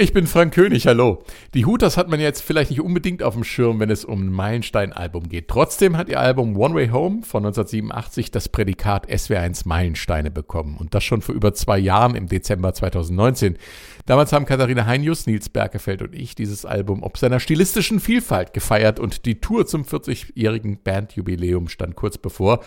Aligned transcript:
Ich 0.00 0.14
bin 0.14 0.26
Frank 0.26 0.54
König, 0.54 0.86
hallo. 0.86 1.24
Die 1.52 1.66
Hooters 1.66 1.98
hat 1.98 2.08
man 2.08 2.20
jetzt 2.20 2.40
vielleicht 2.40 2.70
nicht 2.70 2.80
unbedingt 2.80 3.22
auf 3.22 3.34
dem 3.34 3.44
Schirm, 3.44 3.80
wenn 3.80 3.90
es 3.90 4.02
um 4.02 4.22
ein 4.22 4.32
Meilenstein-Album 4.32 5.28
geht. 5.28 5.48
Trotzdem 5.48 5.94
hat 5.98 6.08
ihr 6.08 6.18
Album 6.18 6.56
One 6.56 6.74
Way 6.74 6.88
Home 6.88 7.22
von 7.22 7.44
1987 7.44 8.30
das 8.30 8.48
Prädikat 8.48 9.10
SW1 9.10 9.68
Meilensteine 9.68 10.30
bekommen. 10.30 10.78
Und 10.78 10.94
das 10.94 11.04
schon 11.04 11.20
vor 11.20 11.34
über 11.34 11.52
zwei 11.52 11.78
Jahren 11.78 12.14
im 12.14 12.28
Dezember 12.28 12.72
2019. 12.72 13.58
Damals 14.06 14.32
haben 14.32 14.46
Katharina 14.46 14.86
Heinius, 14.86 15.26
Nils 15.26 15.50
Berkefeld 15.50 16.00
und 16.00 16.14
ich 16.14 16.34
dieses 16.34 16.64
Album 16.64 17.02
ob 17.02 17.18
seiner 17.18 17.38
stilistischen 17.38 18.00
Vielfalt 18.00 18.54
gefeiert 18.54 18.98
und 18.98 19.26
die 19.26 19.42
Tour 19.42 19.66
zum 19.66 19.82
40-jährigen 19.82 20.82
Bandjubiläum 20.82 21.68
stand 21.68 21.94
kurz 21.94 22.16
bevor. 22.16 22.60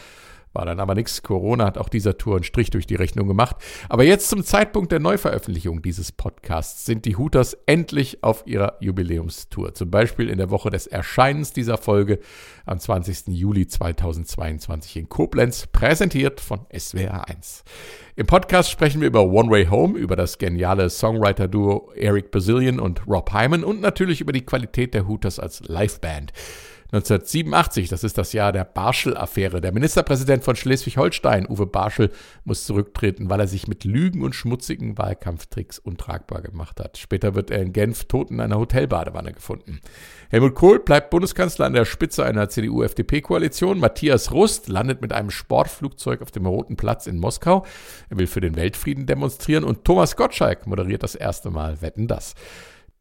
War 0.54 0.66
dann 0.66 0.80
aber 0.80 0.94
nichts. 0.94 1.24
Corona 1.24 1.66
hat 1.66 1.80
auch 1.80 1.90
dieser 1.90 2.18
Tour 2.18 2.36
einen 2.36 2.44
Strich 2.44 2.70
durch 2.70 2.86
die 2.86 2.96
Rechnung 2.96 3.28
gemacht. 3.28 3.56
Aber 3.90 4.04
jetzt 4.04 4.30
zum 4.30 4.44
Zeitpunkt 4.44 4.92
der 4.92 5.00
Neuveröffentlichung 5.00 5.82
dieses 5.82 6.12
Podcasts 6.12 6.86
sind 6.86 7.06
die 7.06 7.18
Hooters 7.18 7.58
endlich 7.66 8.24
auf 8.24 8.44
ihrer 8.46 8.78
Jubiläumstour. 8.80 9.74
Zum 9.74 9.90
Beispiel 9.90 10.30
in 10.30 10.38
der 10.38 10.52
Woche 10.52 10.70
des 10.70 10.86
Erscheinens 10.86 11.54
dieser 11.54 11.78
Folge 11.78 12.20
am 12.66 12.80
20. 12.80 13.28
Juli 13.28 13.68
2022 13.68 14.98
in 14.98 15.10
Koblenz, 15.10 15.68
präsentiert 15.68 16.40
von 16.40 16.62
SWR 16.72 17.28
1. 17.28 17.64
Im 18.16 18.28
Podcast 18.28 18.70
sprechen 18.70 19.02
wir 19.02 19.08
über 19.08 19.24
One 19.24 19.50
Way 19.50 19.66
Home, 19.68 19.98
über 19.98 20.16
das 20.16 20.38
geniale 20.38 20.90
Songwriter-Duo 20.90 21.94
Eric 21.96 22.30
Bazillion 22.30 22.80
und 22.80 23.08
Rob 23.08 23.34
Hyman 23.34 23.64
und 23.64 23.82
natürlich 23.82 24.22
über 24.22 24.34
die 24.34 24.46
Qualität 24.46 24.94
der 24.94 25.08
Hooters 25.08 25.40
als 25.40 25.62
Liveband. 25.62 26.32
1987, 26.94 27.90
das 27.90 28.04
ist 28.04 28.20
das 28.20 28.34
Jahr 28.34 28.52
der 28.52 28.66
Barschel-Affäre. 28.66 29.62
Der 29.62 29.72
Ministerpräsident 29.72 30.44
von 30.44 30.56
Schleswig-Holstein, 30.56 31.50
Uwe 31.50 31.66
Barschel, 31.66 32.12
muss 32.44 32.68
zurücktreten, 32.68 33.32
weil 33.32 33.40
er 33.40 33.48
sich 33.48 33.68
mit 33.68 33.84
Lügen 33.84 34.22
und 34.22 34.36
schmutzigen 34.36 34.96
Wahlkampftricks 34.96 35.80
untragbar 35.80 36.44
gemacht 36.44 36.80
hat. 36.80 37.00
Später 37.00 37.34
wird 37.34 37.50
er 37.50 37.64
in 37.64 37.74
Genf 37.74 38.06
tot 38.06 38.30
in 38.30 38.40
einer 38.40 38.60
Hotelbadewanne 38.60 39.34
gefunden. 39.34 39.82
Helmut 40.30 40.54
Kohl 40.54 40.82
bleibt 40.82 41.10
Bundeskanzler 41.10 41.66
an 41.66 41.74
der 41.74 41.86
Spitze 41.86 42.26
einer 42.26 42.48
CDU-FDP-Koalition. 42.48 43.80
Matthias 43.80 44.32
Rust 44.32 44.70
landet 44.70 45.02
mit 45.02 45.14
einem 45.14 45.32
Sportflugzeug 45.32 46.22
auf 46.22 46.30
dem 46.30 46.46
Roten 46.46 46.76
Platz 46.76 47.08
in 47.08 47.18
Moskau. 47.18 47.66
Er 48.12 48.20
will 48.20 48.28
für 48.28 48.42
den 48.42 48.56
Weltfrieden 48.56 49.08
demonstrieren 49.08 49.64
und 49.64 49.84
Thomas 49.84 50.16
Gottschalk 50.16 50.68
moderiert 50.68 51.02
das 51.02 51.16
erste 51.16 51.50
Mal 51.50 51.82
Wetten 51.82 52.08
das. 52.08 52.36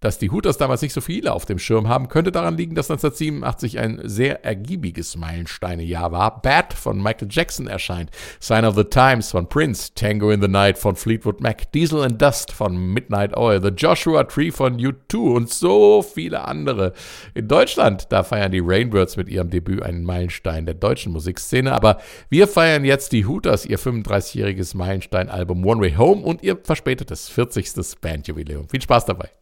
Dass 0.03 0.19
die 0.19 0.31
Hooters 0.31 0.59
damals 0.59 0.83
nicht 0.83 0.93
so 0.93 1.01
viele 1.01 1.33
auf 1.33 1.47
dem 1.47 1.61
Schirm 1.61 1.89
haben, 1.89 2.09
könnte 2.09 2.33
daran 2.33 2.57
liegen, 2.57 2.75
dass 2.75 2.91
1987 2.91 3.79
ein 3.79 4.01
sehr 4.03 4.45
ergiebiges 4.45 5.17
Meilensteinejahr 5.17 6.11
war. 6.11 6.43
Bad 6.43 6.75
von 6.75 7.01
Michael 7.01 7.29
Jackson 7.31 7.69
erscheint, 7.69 8.11
Sign 8.41 8.65
of 8.65 8.75
the 8.75 8.83
Times 8.83 9.31
von 9.31 9.49
Prince, 9.49 9.95
Tango 9.95 10.33
in 10.33 10.43
the 10.43 10.49
Night 10.49 10.77
von 10.77 10.97
Fleetwood 10.97 11.41
Mac, 11.41 11.71
Diesel 11.71 12.03
and 12.03 12.21
Dust 12.21 12.51
von 12.51 12.77
Midnight 12.77 13.37
Oil, 13.37 13.63
The 13.63 13.69
Joshua 13.69 14.25
Tree 14.25 14.51
von 14.51 14.77
U2 14.77 15.17
und 15.37 15.51
so 15.51 16.03
viele 16.03 16.47
andere. 16.47 16.95
In 17.35 17.47
Deutschland, 17.47 18.07
da 18.11 18.25
feiern 18.25 18.51
die 18.51 18.63
Rainbirds 18.63 19.17
mit 19.17 19.29
ihrem 19.29 19.51
Debüt 19.51 19.85
einen 19.85 20.03
Meilenstein 20.03 20.67
der 20.67 20.75
deutschen 20.75 21.13
Musikszene, 21.13 21.73
aber 21.73 21.99
wir 22.29 22.49
feiern 22.49 22.85
jetzt 22.85 23.13
die 23.13 23.25
Hooters, 23.25 23.67
ihr 23.67 23.79
35-jähriges 23.79 24.77
Meilenstein-Album 24.77 25.65
One 25.65 25.81
Way 25.81 25.95
Home 25.95 26.23
und 26.23 26.43
ihr 26.43 26.59
verspätetes 26.61 27.29
40. 27.29 28.01
Bandjubiläum. 28.01 28.69
Viel 28.69 28.83
Spaß 28.83 29.07
dabei. 29.07 29.42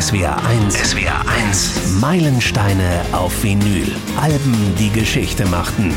SWR 0.00 0.42
1. 0.46 0.92
SWR 0.92 1.28
1. 1.28 2.00
Meilensteine 2.00 3.04
auf 3.12 3.44
Vinyl. 3.44 3.94
Alben, 4.18 4.74
die 4.78 4.88
Geschichte 4.88 5.44
machten. 5.44 5.94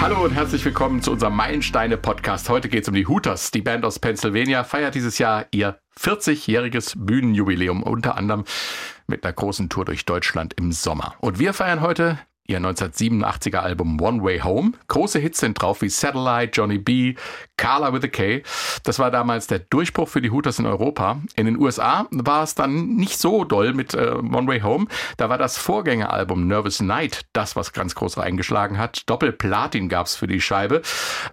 Hallo 0.00 0.24
und 0.24 0.30
herzlich 0.30 0.64
willkommen 0.64 1.02
zu 1.02 1.12
unserem 1.12 1.36
Meilensteine-Podcast. 1.36 2.48
Heute 2.48 2.70
geht 2.70 2.84
es 2.84 2.88
um 2.88 2.94
die 2.94 3.06
Hooters. 3.06 3.50
Die 3.50 3.60
Band 3.60 3.84
aus 3.84 3.98
Pennsylvania 3.98 4.64
feiert 4.64 4.94
dieses 4.94 5.18
Jahr 5.18 5.44
ihr 5.50 5.78
40-jähriges 6.00 6.94
Bühnenjubiläum, 6.96 7.82
unter 7.82 8.16
anderem 8.16 8.44
mit 9.06 9.24
einer 9.24 9.34
großen 9.34 9.68
Tour 9.68 9.84
durch 9.84 10.06
Deutschland 10.06 10.54
im 10.54 10.72
Sommer. 10.72 11.16
Und 11.20 11.38
wir 11.38 11.52
feiern 11.52 11.82
heute 11.82 12.18
ihr 12.48 12.60
1987er 12.60 13.58
Album 13.58 14.00
One 14.00 14.22
Way 14.22 14.40
Home. 14.40 14.72
Große 14.88 15.18
Hits 15.18 15.40
sind 15.40 15.60
drauf 15.60 15.82
wie 15.82 15.88
Satellite, 15.88 16.52
Johnny 16.52 16.78
B, 16.78 17.14
Carla 17.56 17.92
with 17.92 18.04
a 18.04 18.08
K. 18.08 18.42
Das 18.84 18.98
war 18.98 19.10
damals 19.10 19.46
der 19.46 19.60
Durchbruch 19.60 20.08
für 20.08 20.20
die 20.20 20.30
Hooters 20.30 20.58
in 20.58 20.66
Europa. 20.66 21.20
In 21.36 21.46
den 21.46 21.58
USA 21.58 22.06
war 22.10 22.42
es 22.42 22.54
dann 22.54 22.96
nicht 22.96 23.18
so 23.18 23.44
doll 23.44 23.72
mit 23.72 23.94
äh, 23.94 24.12
One 24.12 24.46
Way 24.46 24.60
Home. 24.60 24.86
Da 25.16 25.28
war 25.28 25.38
das 25.38 25.56
Vorgängeralbum 25.56 26.46
Nervous 26.46 26.80
Night 26.80 27.22
das, 27.32 27.56
was 27.56 27.72
ganz 27.72 27.94
groß 27.94 28.18
eingeschlagen 28.18 28.78
hat. 28.78 29.08
Doppelplatin 29.08 29.88
gab 29.88 30.06
es 30.06 30.16
für 30.16 30.26
die 30.26 30.40
Scheibe. 30.40 30.82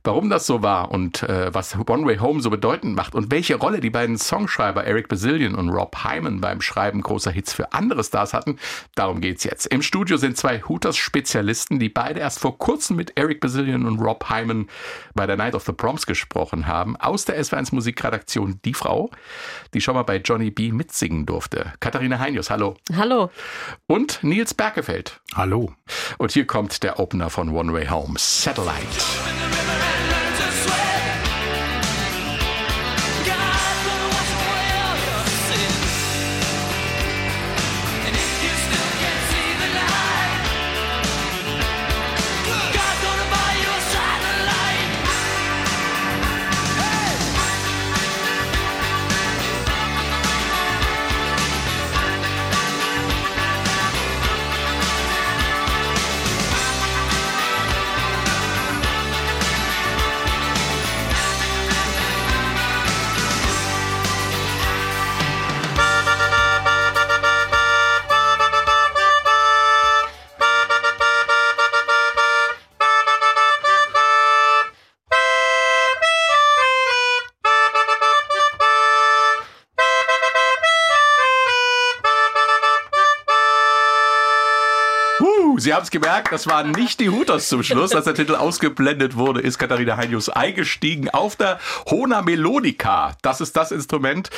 Warum 0.03 0.29
das 0.29 0.45
so 0.45 0.61
war 0.61 0.91
und 0.91 1.23
äh, 1.23 1.53
was 1.53 1.75
One 1.75 2.05
Way 2.05 2.17
Home 2.17 2.41
so 2.41 2.49
bedeutend 2.49 2.95
macht 2.95 3.15
und 3.15 3.31
welche 3.31 3.55
Rolle 3.55 3.79
die 3.81 3.89
beiden 3.89 4.17
Songschreiber 4.17 4.85
Eric 4.85 5.09
Bazillion 5.09 5.55
und 5.55 5.69
Rob 5.69 6.03
Hyman 6.03 6.41
beim 6.41 6.61
Schreiben 6.61 7.01
großer 7.01 7.31
Hits 7.31 7.53
für 7.53 7.73
andere 7.73 8.03
Stars 8.03 8.33
hatten, 8.33 8.57
darum 8.95 9.21
geht's 9.21 9.43
jetzt. 9.43 9.67
Im 9.67 9.81
Studio 9.81 10.17
sind 10.17 10.37
zwei 10.37 10.61
Hooters 10.61 11.02
Spezialisten, 11.03 11.79
die 11.79 11.89
beide 11.89 12.21
erst 12.21 12.39
vor 12.39 12.57
kurzem 12.57 12.95
mit 12.95 13.11
Eric 13.15 13.41
Bazillion 13.41 13.85
und 13.85 13.99
Rob 13.99 14.29
Hyman 14.29 14.67
bei 15.13 15.27
der 15.27 15.35
Night 15.35 15.53
of 15.53 15.65
the 15.65 15.73
Proms 15.73 16.05
gesprochen 16.05 16.65
haben. 16.65 16.95
Aus 16.95 17.25
der 17.25 17.39
SW1 17.43 17.75
Musikredaktion 17.75 18.59
die 18.63 18.73
Frau, 18.73 19.11
die 19.73 19.81
schon 19.81 19.95
mal 19.95 20.03
bei 20.03 20.17
Johnny 20.17 20.49
B 20.49 20.71
mitsingen 20.71 21.25
durfte. 21.25 21.73
Katharina 21.81 22.19
Heinius, 22.19 22.49
hallo. 22.49 22.77
Hallo. 22.95 23.29
Und 23.85 24.23
Nils 24.23 24.53
Berkefeld. 24.53 25.19
Hallo. 25.35 25.73
Und 26.17 26.31
hier 26.31 26.47
kommt 26.47 26.83
der 26.83 26.99
Opener 26.99 27.29
von 27.29 27.49
One 27.49 27.73
Way 27.73 27.87
Home, 27.87 28.15
Satellite. 28.17 29.62
Sie 85.63 85.73
haben 85.73 85.83
es 85.83 85.91
gemerkt, 85.91 86.33
das 86.33 86.45
waren 86.47 86.71
nicht 86.71 86.99
die 86.99 87.09
Hooters 87.09 87.47
zum 87.47 87.63
Schluss. 87.63 87.95
Als 87.95 88.03
der 88.03 88.13
Titel 88.13 88.35
ausgeblendet 88.35 89.15
wurde, 89.15 89.39
ist 89.39 89.57
Katharina 89.57 89.95
Heinius 89.95 90.27
eingestiegen 90.27 91.09
auf 91.09 91.37
der 91.37 91.57
Hona 91.89 92.21
Melodica. 92.21 93.15
Das 93.21 93.39
ist 93.39 93.55
das 93.55 93.71
Instrument, 93.71 94.29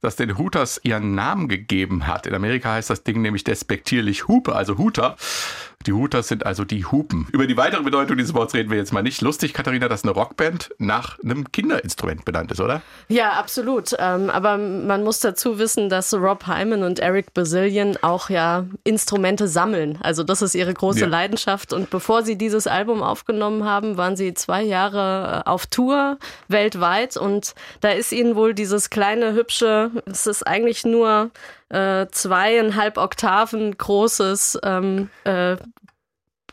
das 0.00 0.16
den 0.16 0.38
Hooters 0.38 0.80
ihren 0.82 1.14
Namen 1.14 1.48
gegeben 1.48 2.06
hat. 2.06 2.26
In 2.26 2.34
Amerika 2.34 2.72
heißt 2.72 2.88
das 2.88 3.02
Ding 3.02 3.20
nämlich 3.20 3.44
despektierlich 3.44 4.26
Hupe, 4.26 4.54
also 4.54 4.78
Hooter. 4.78 5.16
Die 5.86 5.94
Hooters 5.94 6.28
sind 6.28 6.44
also 6.44 6.66
die 6.66 6.84
Hupen. 6.84 7.26
Über 7.32 7.46
die 7.46 7.56
weitere 7.56 7.82
Bedeutung 7.82 8.18
dieses 8.18 8.34
Wortes 8.34 8.52
reden 8.52 8.68
wir 8.70 8.76
jetzt 8.76 8.92
mal 8.92 9.02
nicht. 9.02 9.22
Lustig, 9.22 9.54
Katharina, 9.54 9.88
dass 9.88 10.04
eine 10.04 10.12
Rockband 10.12 10.74
nach 10.76 11.18
einem 11.20 11.50
Kinderinstrument 11.52 12.26
benannt 12.26 12.52
ist, 12.52 12.60
oder? 12.60 12.82
Ja, 13.08 13.30
absolut. 13.32 13.94
Ähm, 13.98 14.28
aber 14.28 14.58
man 14.58 15.02
muss 15.04 15.20
dazu 15.20 15.58
wissen, 15.58 15.88
dass 15.88 16.12
Rob 16.12 16.46
Hyman 16.46 16.82
und 16.82 16.98
Eric 16.98 17.32
Bazillion 17.32 17.96
auch 18.02 18.28
ja 18.28 18.66
Instrumente 18.84 19.48
sammeln. 19.48 19.98
Also 20.02 20.22
das 20.22 20.42
ist 20.42 20.54
ihre 20.54 20.74
große 20.74 21.00
ja. 21.00 21.06
Leidenschaft. 21.06 21.72
Und 21.72 21.88
bevor 21.88 22.24
sie 22.24 22.36
dieses 22.36 22.66
Album 22.66 23.02
aufgenommen 23.02 23.64
haben, 23.64 23.96
waren 23.96 24.16
sie 24.16 24.34
zwei 24.34 24.62
Jahre 24.62 25.44
äh, 25.46 25.48
auf 25.48 25.64
Tour 25.64 26.18
weltweit. 26.48 27.16
Und 27.16 27.54
da 27.80 27.88
ist 27.88 28.12
ihnen 28.12 28.36
wohl 28.36 28.52
dieses 28.52 28.90
kleine, 28.90 29.32
hübsche, 29.32 29.90
es 30.04 30.26
ist 30.26 30.46
eigentlich 30.46 30.84
nur 30.84 31.30
äh, 31.70 32.06
zweieinhalb 32.10 32.98
Oktaven 32.98 33.76
großes 33.76 34.58
ähm, 34.62 35.08
äh, 35.24 35.56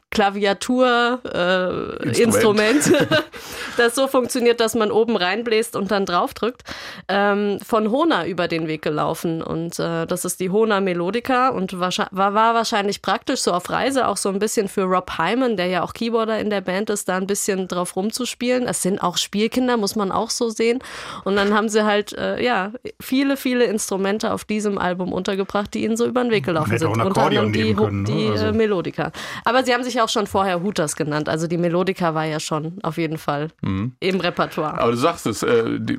Klaviatur-Instrument, 0.09 2.91
äh, 2.91 3.07
das 3.77 3.93
so 3.93 4.07
funktioniert, 4.07 4.61
dass 4.61 4.73
man 4.73 4.89
oben 4.89 5.17
reinbläst 5.17 5.75
und 5.75 5.91
dann 5.91 6.05
draufdrückt, 6.05 6.63
ähm, 7.09 7.59
von 7.65 7.91
Hona 7.91 8.25
über 8.25 8.47
den 8.47 8.67
Weg 8.67 8.81
gelaufen. 8.81 9.43
Und 9.43 9.79
äh, 9.79 10.07
das 10.07 10.23
ist 10.23 10.39
die 10.39 10.49
Hona 10.49 10.79
Melodica 10.79 11.49
und 11.49 11.77
war, 11.79 11.91
war 12.11 12.53
wahrscheinlich 12.53 13.01
praktisch 13.01 13.41
so 13.41 13.51
auf 13.51 13.69
Reise 13.69 14.07
auch 14.07 14.15
so 14.17 14.29
ein 14.29 14.39
bisschen 14.39 14.69
für 14.69 14.83
Rob 14.83 15.17
Hyman, 15.17 15.57
der 15.57 15.67
ja 15.67 15.83
auch 15.83 15.91
Keyboarder 15.93 16.39
in 16.39 16.49
der 16.49 16.61
Band 16.61 16.89
ist, 16.89 17.09
da 17.09 17.17
ein 17.17 17.27
bisschen 17.27 17.67
drauf 17.67 17.97
rumzuspielen. 17.97 18.65
Es 18.65 18.81
sind 18.81 19.03
auch 19.03 19.17
Spielkinder, 19.17 19.75
muss 19.75 19.97
man 19.97 20.11
auch 20.11 20.29
so 20.29 20.49
sehen. 20.49 20.79
Und 21.25 21.35
dann 21.35 21.53
haben 21.53 21.67
sie 21.67 21.83
halt, 21.83 22.13
äh, 22.13 22.41
ja, 22.41 22.71
viele, 23.01 23.35
viele 23.35 23.65
Instrumente 23.65 24.31
auf 24.31 24.45
diesem 24.45 24.77
Album 24.77 25.11
untergebracht, 25.11 25.73
die 25.73 25.83
ihnen 25.83 25.97
so 25.97 26.05
über 26.05 26.23
den 26.23 26.31
Weg 26.31 26.45
gelaufen 26.45 26.77
sind. 26.77 26.87
Unter 26.87 27.23
anderem 27.23 27.51
die, 27.51 27.73
können, 27.73 28.03
ne? 28.03 28.09
die 28.09 28.29
also. 28.29 28.45
Äh, 28.45 28.51
Melodica. 28.53 29.11
Aber 29.43 29.63
sie 29.63 29.73
haben 29.73 29.83
sich 29.83 29.96
auch 30.01 30.09
schon 30.09 30.27
vorher 30.27 30.63
Hooters 30.63 30.95
genannt. 30.95 31.29
Also 31.29 31.47
die 31.47 31.57
Melodica 31.57 32.13
war 32.13 32.25
ja 32.25 32.39
schon 32.39 32.79
auf 32.83 32.97
jeden 32.97 33.17
Fall 33.17 33.49
mhm. 33.61 33.93
im 33.99 34.19
Repertoire. 34.19 34.79
Aber 34.79 34.91
du 34.91 34.97
sagst 34.97 35.25
es, 35.27 35.43
äh, 35.43 35.79
die 35.79 35.97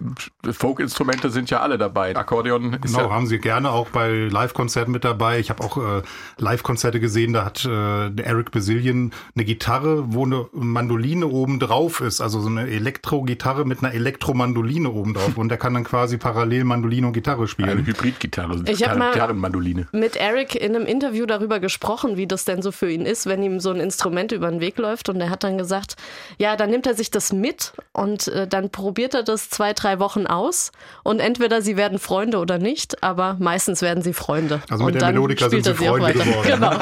Folk-Instrumente 0.50 1.30
sind 1.30 1.50
ja 1.50 1.60
alle 1.60 1.78
dabei. 1.78 2.16
Akkordeon 2.16 2.74
ist 2.74 2.82
Genau, 2.82 3.00
ja 3.00 3.10
haben 3.10 3.26
sie 3.26 3.38
gerne 3.38 3.70
auch 3.70 3.88
bei 3.88 4.28
Live-Konzerten 4.30 4.92
mit 4.92 5.04
dabei. 5.04 5.38
Ich 5.38 5.50
habe 5.50 5.62
auch 5.62 5.76
äh, 5.76 6.02
Live-Konzerte 6.38 7.00
gesehen, 7.00 7.32
da 7.32 7.44
hat 7.44 7.64
äh, 7.64 8.22
Eric 8.22 8.50
Basilien 8.50 9.12
eine 9.34 9.44
Gitarre, 9.44 10.12
wo 10.12 10.24
eine 10.24 10.46
Mandoline 10.52 11.26
oben 11.26 11.58
drauf 11.58 12.00
ist. 12.00 12.20
Also 12.20 12.40
so 12.40 12.48
eine 12.48 12.68
Elektro-Gitarre 12.68 13.64
mit 13.64 13.82
einer 13.82 13.92
Elektromandoline 13.92 14.90
oben 14.90 15.14
drauf. 15.14 15.36
Und 15.36 15.48
der 15.48 15.58
kann 15.58 15.74
dann 15.74 15.84
quasi 15.84 16.18
parallel 16.18 16.64
Mandoline 16.64 17.06
und 17.06 17.12
Gitarre 17.12 17.48
spielen. 17.48 17.70
Eine 17.70 17.86
Hybrid-Gitarre. 17.86 18.64
Ich 18.66 18.86
habe 18.86 18.98
mal 18.98 19.52
mit 19.92 20.16
Eric 20.16 20.54
in 20.54 20.74
einem 20.74 20.86
Interview 20.86 21.26
darüber 21.26 21.60
gesprochen, 21.60 22.16
wie 22.16 22.26
das 22.26 22.44
denn 22.44 22.62
so 22.62 22.72
für 22.72 22.90
ihn 22.90 23.06
ist, 23.06 23.26
wenn 23.26 23.42
ihm 23.42 23.60
so 23.60 23.70
ein 23.70 23.80
Instrument 23.88 24.32
über 24.32 24.50
den 24.50 24.60
Weg 24.60 24.78
läuft. 24.78 25.08
Und 25.08 25.20
er 25.20 25.30
hat 25.30 25.44
dann 25.44 25.58
gesagt, 25.58 25.96
ja, 26.36 26.56
dann 26.56 26.70
nimmt 26.70 26.86
er 26.86 26.94
sich 26.94 27.10
das 27.10 27.32
mit 27.32 27.72
und 27.92 28.28
äh, 28.28 28.46
dann 28.46 28.70
probiert 28.70 29.14
er 29.14 29.22
das 29.22 29.50
zwei, 29.50 29.72
drei 29.72 29.98
Wochen 29.98 30.26
aus. 30.26 30.72
Und 31.02 31.20
entweder 31.20 31.62
sie 31.62 31.76
werden 31.76 31.98
Freunde 31.98 32.38
oder 32.38 32.58
nicht, 32.58 33.02
aber 33.02 33.36
meistens 33.38 33.82
werden 33.82 34.02
sie 34.02 34.12
Freunde. 34.12 34.60
Also 34.68 34.84
mit 34.84 34.94
und 34.94 35.02
der 35.02 35.08
Melodika 35.12 35.48
sind 35.48 35.64
sie 35.64 35.74
Freunde 35.74 36.12
geworden. 36.12 36.46
genau. 36.46 36.72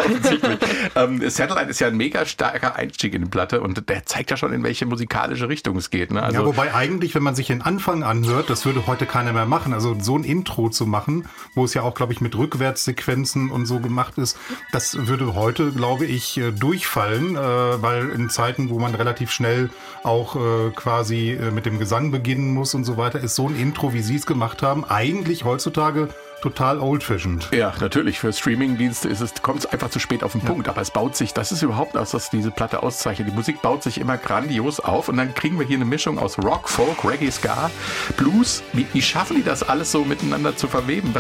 ähm, 0.96 1.30
Satellite 1.30 1.70
ist 1.70 1.80
ja 1.80 1.88
ein 1.88 1.96
mega 1.96 2.26
starker 2.26 2.76
Einstieg 2.76 3.14
in 3.14 3.22
die 3.22 3.30
Platte 3.30 3.60
und 3.60 3.88
der 3.88 4.04
zeigt 4.04 4.30
ja 4.30 4.36
schon, 4.36 4.52
in 4.52 4.62
welche 4.62 4.86
musikalische 4.86 5.48
Richtung 5.48 5.76
es 5.76 5.90
geht. 5.90 6.10
Ne? 6.10 6.22
Also 6.22 6.40
ja, 6.40 6.46
wobei 6.46 6.74
eigentlich, 6.74 7.14
wenn 7.14 7.22
man 7.22 7.34
sich 7.34 7.46
den 7.46 7.62
Anfang 7.62 8.02
anhört, 8.02 8.50
das 8.50 8.64
würde 8.66 8.86
heute 8.86 9.06
keiner 9.06 9.32
mehr 9.32 9.46
machen. 9.46 9.72
Also 9.72 9.96
so 10.00 10.16
ein 10.16 10.24
Intro 10.24 10.68
zu 10.68 10.86
machen, 10.86 11.28
wo 11.54 11.64
es 11.64 11.74
ja 11.74 11.82
auch, 11.82 11.94
glaube 11.94 12.12
ich, 12.12 12.20
mit 12.20 12.36
Rückwärtssequenzen 12.36 13.50
und 13.50 13.66
so 13.66 13.80
gemacht 13.80 14.18
ist, 14.18 14.38
das 14.72 15.06
würde 15.06 15.34
heute, 15.34 15.70
glaube 15.72 16.06
ich, 16.06 16.38
äh, 16.38 16.52
durchfallen, 16.96 17.36
äh, 17.36 17.82
weil 17.82 18.10
in 18.10 18.30
Zeiten, 18.30 18.70
wo 18.70 18.78
man 18.78 18.94
relativ 18.94 19.30
schnell 19.30 19.70
auch 20.02 20.36
äh, 20.36 20.70
quasi 20.74 21.38
mit 21.52 21.66
dem 21.66 21.78
Gesang 21.78 22.10
beginnen 22.10 22.54
muss 22.54 22.74
und 22.74 22.84
so 22.84 22.96
weiter, 22.96 23.20
ist 23.20 23.34
so 23.34 23.48
ein 23.48 23.56
Intro, 23.56 23.92
wie 23.92 24.02
Sie 24.02 24.16
es 24.16 24.26
gemacht 24.26 24.62
haben, 24.62 24.84
eigentlich 24.84 25.44
heutzutage 25.44 26.08
total 26.40 26.80
old-fashioned. 26.80 27.48
Ja, 27.52 27.72
natürlich. 27.80 28.18
Für 28.18 28.32
Streamingdienste 28.32 29.08
ist 29.08 29.20
es, 29.20 29.34
kommt 29.42 29.60
es 29.60 29.66
einfach 29.66 29.90
zu 29.90 29.98
spät 29.98 30.22
auf 30.22 30.32
den 30.32 30.42
ja. 30.42 30.46
Punkt. 30.46 30.68
Aber 30.68 30.80
es 30.80 30.90
baut 30.90 31.16
sich, 31.16 31.32
das 31.32 31.52
ist 31.52 31.62
überhaupt 31.62 31.94
was, 31.94 32.14
was 32.14 32.30
diese 32.30 32.50
Platte 32.50 32.82
auszeichnet. 32.82 33.28
Die 33.28 33.32
Musik 33.32 33.62
baut 33.62 33.82
sich 33.82 33.98
immer 33.98 34.16
grandios 34.16 34.80
auf 34.80 35.08
und 35.08 35.16
dann 35.16 35.34
kriegen 35.34 35.58
wir 35.58 35.66
hier 35.66 35.76
eine 35.76 35.84
Mischung 35.84 36.18
aus 36.18 36.38
Rock, 36.38 36.68
Folk, 36.68 37.04
Reggae, 37.04 37.30
Ska, 37.30 37.70
Blues. 38.16 38.62
Wie, 38.72 38.86
wie 38.92 39.02
schaffen 39.02 39.36
die 39.36 39.42
das 39.42 39.62
alles 39.62 39.90
so 39.92 40.04
miteinander 40.04 40.56
zu 40.56 40.68
verweben? 40.68 41.14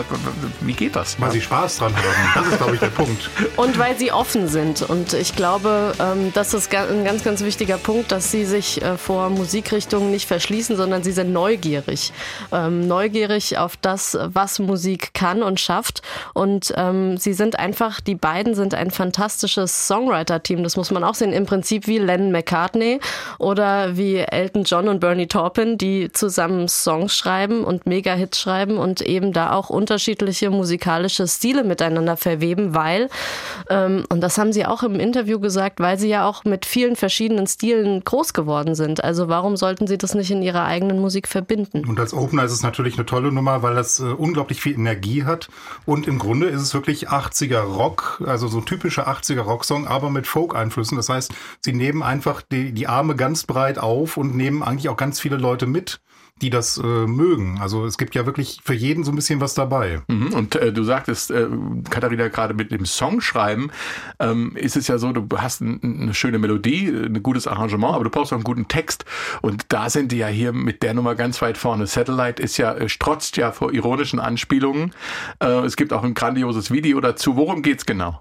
Wie 0.60 0.72
geht 0.72 0.96
das? 0.96 1.20
Weil 1.20 1.32
sie 1.32 1.40
Spaß 1.40 1.78
dran 1.78 1.94
haben. 1.96 2.04
Das 2.34 2.46
ist, 2.46 2.58
glaube 2.58 2.74
ich, 2.74 2.80
der 2.80 2.88
Punkt. 2.88 3.30
Und 3.56 3.78
weil 3.78 3.98
sie 3.98 4.12
offen 4.12 4.48
sind. 4.48 4.82
Und 4.82 5.12
ich 5.14 5.34
glaube, 5.34 5.92
ähm, 5.98 6.32
das 6.34 6.54
ist 6.54 6.74
ein 6.74 7.04
ganz, 7.04 7.24
ganz 7.24 7.42
wichtiger 7.42 7.78
Punkt, 7.78 8.12
dass 8.12 8.30
sie 8.30 8.44
sich 8.44 8.82
äh, 8.82 8.96
vor 8.96 9.30
Musikrichtungen 9.30 10.10
nicht 10.10 10.26
verschließen, 10.26 10.76
sondern 10.76 11.02
sie 11.02 11.12
sind 11.12 11.32
neugierig. 11.32 12.12
Ähm, 12.52 12.86
neugierig 12.86 13.58
auf 13.58 13.76
das, 13.76 14.16
was 14.20 14.58
Musik 14.58 15.05
kann 15.14 15.42
und 15.42 15.60
schafft. 15.60 16.02
Und 16.34 16.72
ähm, 16.76 17.16
sie 17.16 17.32
sind 17.32 17.58
einfach, 17.58 18.00
die 18.00 18.14
beiden 18.14 18.54
sind 18.54 18.74
ein 18.74 18.90
fantastisches 18.90 19.86
Songwriter-Team. 19.86 20.62
Das 20.62 20.76
muss 20.76 20.90
man 20.90 21.04
auch 21.04 21.14
sehen. 21.14 21.32
Im 21.32 21.46
Prinzip 21.46 21.86
wie 21.86 21.98
Lennon 21.98 22.32
McCartney 22.32 23.00
oder 23.38 23.96
wie 23.96 24.16
Elton 24.16 24.64
John 24.64 24.88
und 24.88 25.00
Bernie 25.00 25.26
Taupin, 25.26 25.78
die 25.78 26.10
zusammen 26.12 26.68
Songs 26.68 27.16
schreiben 27.16 27.64
und 27.64 27.86
Mega-Hits 27.86 28.40
schreiben 28.40 28.78
und 28.78 29.00
eben 29.00 29.32
da 29.32 29.52
auch 29.52 29.70
unterschiedliche 29.70 30.50
musikalische 30.50 31.26
Stile 31.28 31.64
miteinander 31.64 32.16
verweben, 32.16 32.74
weil, 32.74 33.08
ähm, 33.70 34.04
und 34.08 34.20
das 34.20 34.38
haben 34.38 34.52
sie 34.52 34.66
auch 34.66 34.82
im 34.82 34.98
Interview 35.00 35.40
gesagt, 35.40 35.80
weil 35.80 35.98
sie 35.98 36.08
ja 36.08 36.26
auch 36.26 36.44
mit 36.44 36.66
vielen 36.66 36.96
verschiedenen 36.96 37.46
Stilen 37.46 38.02
groß 38.04 38.32
geworden 38.32 38.74
sind. 38.74 39.02
Also 39.02 39.28
warum 39.28 39.56
sollten 39.56 39.86
sie 39.86 39.98
das 39.98 40.14
nicht 40.14 40.30
in 40.30 40.42
ihrer 40.42 40.64
eigenen 40.64 41.00
Musik 41.00 41.28
verbinden? 41.28 41.84
Und 41.86 42.00
als 42.00 42.14
Opener 42.14 42.44
ist 42.44 42.52
es 42.52 42.62
natürlich 42.62 42.94
eine 42.96 43.06
tolle 43.06 43.32
Nummer, 43.32 43.62
weil 43.62 43.74
das 43.74 44.00
äh, 44.00 44.04
unglaublich 44.04 44.60
viel 44.60 44.74
Energie 44.74 44.95
Energie 44.96 45.24
hat. 45.24 45.48
Und 45.84 46.08
im 46.08 46.18
Grunde 46.18 46.46
ist 46.46 46.62
es 46.62 46.74
wirklich 46.74 47.10
80er 47.10 47.60
Rock, 47.60 48.22
also 48.26 48.48
so 48.48 48.60
typischer 48.60 49.08
80er 49.08 49.42
Rocksong, 49.42 49.86
aber 49.86 50.10
mit 50.10 50.26
Folk-Einflüssen. 50.26 50.96
Das 50.96 51.08
heißt, 51.08 51.32
sie 51.60 51.72
nehmen 51.72 52.02
einfach 52.02 52.42
die, 52.42 52.72
die 52.72 52.88
Arme 52.88 53.14
ganz 53.14 53.44
breit 53.44 53.78
auf 53.78 54.16
und 54.16 54.34
nehmen 54.34 54.62
eigentlich 54.62 54.88
auch 54.88 54.96
ganz 54.96 55.20
viele 55.20 55.36
Leute 55.36 55.66
mit 55.66 56.00
die 56.42 56.50
das 56.50 56.76
äh, 56.76 56.82
mögen. 56.82 57.58
Also 57.60 57.86
es 57.86 57.96
gibt 57.96 58.14
ja 58.14 58.26
wirklich 58.26 58.60
für 58.62 58.74
jeden 58.74 59.04
so 59.04 59.12
ein 59.12 59.16
bisschen 59.16 59.40
was 59.40 59.54
dabei. 59.54 60.02
Mhm. 60.06 60.34
Und 60.34 60.54
äh, 60.56 60.70
du 60.70 60.84
sagtest, 60.84 61.30
äh, 61.30 61.48
Katharina, 61.88 62.28
gerade 62.28 62.52
mit 62.52 62.70
dem 62.70 62.84
Songschreiben 62.84 63.72
ähm, 64.18 64.54
ist 64.54 64.76
es 64.76 64.86
ja 64.86 64.98
so, 64.98 65.12
du 65.12 65.26
hast 65.38 65.62
ein, 65.62 65.80
eine 65.82 66.14
schöne 66.14 66.38
Melodie, 66.38 66.88
ein 66.88 67.22
gutes 67.22 67.46
Arrangement, 67.46 67.94
aber 67.94 68.04
du 68.04 68.10
brauchst 68.10 68.32
auch 68.32 68.36
einen 68.36 68.44
guten 68.44 68.68
Text. 68.68 69.06
Und 69.40 69.64
da 69.68 69.88
sind 69.88 70.12
die 70.12 70.18
ja 70.18 70.28
hier 70.28 70.52
mit 70.52 70.82
der 70.82 70.92
Nummer 70.92 71.14
ganz 71.14 71.40
weit 71.40 71.56
vorne. 71.56 71.86
Satellite 71.86 72.42
ist 72.42 72.58
ja, 72.58 72.74
äh, 72.74 72.88
strotzt 72.88 73.38
ja 73.38 73.50
vor 73.52 73.72
ironischen 73.72 74.20
Anspielungen. 74.20 74.92
Äh, 75.40 75.64
es 75.64 75.76
gibt 75.76 75.94
auch 75.94 76.04
ein 76.04 76.12
grandioses 76.12 76.70
Video 76.70 77.00
dazu. 77.00 77.36
Worum 77.36 77.62
geht's 77.62 77.86
genau? 77.86 78.20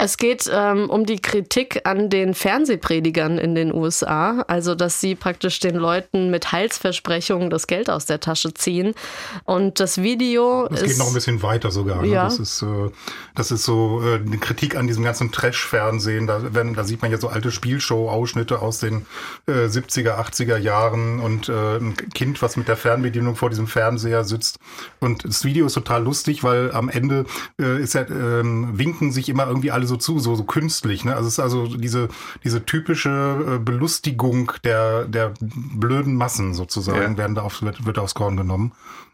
Es 0.00 0.16
geht 0.16 0.48
ähm, 0.52 0.88
um 0.88 1.06
die 1.06 1.18
Kritik 1.18 1.80
an 1.84 2.08
den 2.08 2.34
Fernsehpredigern 2.34 3.36
in 3.36 3.56
den 3.56 3.74
USA, 3.74 4.44
also 4.46 4.76
dass 4.76 5.00
sie 5.00 5.16
praktisch 5.16 5.58
den 5.58 5.74
Leuten 5.74 6.30
mit 6.30 6.52
Heilsversprechungen 6.52 7.50
das 7.50 7.66
Geld 7.66 7.90
aus 7.90 8.06
der 8.06 8.20
Tasche 8.20 8.54
ziehen. 8.54 8.94
Und 9.42 9.80
das 9.80 10.00
Video 10.00 10.66
ist, 10.66 10.84
geht 10.84 10.98
noch 10.98 11.08
ein 11.08 11.14
bisschen 11.14 11.42
weiter 11.42 11.72
sogar. 11.72 12.02
Ne? 12.02 12.08
Ja. 12.08 12.24
Das 12.24 12.38
ist 12.38 12.62
äh, 12.62 12.90
das 13.34 13.50
ist 13.50 13.64
so 13.64 14.02
äh, 14.04 14.16
eine 14.16 14.38
Kritik 14.38 14.76
an 14.76 14.86
diesem 14.86 15.04
ganzen 15.04 15.32
Trash-Fernsehen. 15.32 16.26
Da, 16.26 16.54
wenn, 16.54 16.74
da 16.74 16.84
sieht 16.84 17.02
man 17.02 17.10
ja 17.10 17.18
so 17.18 17.28
alte 17.28 17.50
Spielshow-Ausschnitte 17.50 18.60
aus 18.60 18.78
den 18.78 19.06
äh, 19.46 19.66
70er, 19.66 20.16
80er 20.16 20.58
Jahren 20.58 21.18
und 21.18 21.48
äh, 21.48 21.78
ein 21.78 21.96
Kind, 22.14 22.40
was 22.40 22.56
mit 22.56 22.68
der 22.68 22.76
Fernbedienung 22.76 23.34
vor 23.34 23.50
diesem 23.50 23.66
Fernseher 23.66 24.24
sitzt. 24.24 24.58
Und 25.00 25.24
das 25.24 25.44
Video 25.44 25.66
ist 25.66 25.74
total 25.74 26.04
lustig, 26.04 26.44
weil 26.44 26.72
am 26.72 26.88
Ende 26.88 27.26
äh, 27.60 27.80
ist 27.82 27.94
ja, 27.94 28.02
äh, 28.02 28.42
winken 28.44 29.12
sich 29.12 29.28
immer 29.28 29.46
irgendwie 29.46 29.70
alle 29.70 29.87
so 29.88 29.96
zu, 29.96 30.18
so, 30.18 30.34
so 30.34 30.44
künstlich. 30.44 31.04
Ne? 31.04 31.14
Also 31.14 31.26
es 31.26 31.34
ist 31.34 31.40
also 31.40 31.66
diese, 31.66 32.08
diese 32.44 32.64
typische 32.64 33.56
äh, 33.56 33.58
Belustigung 33.58 34.52
der, 34.64 35.04
der 35.06 35.34
blöden 35.40 36.14
Massen 36.14 36.54
sozusagen, 36.54 37.12
ja. 37.12 37.18
werden 37.18 37.34
da 37.34 37.42
auf, 37.42 37.62
wird, 37.62 37.84
wird 37.86 37.98
aufs 37.98 38.14
Korn 38.14 38.36
genommen. 38.36 38.72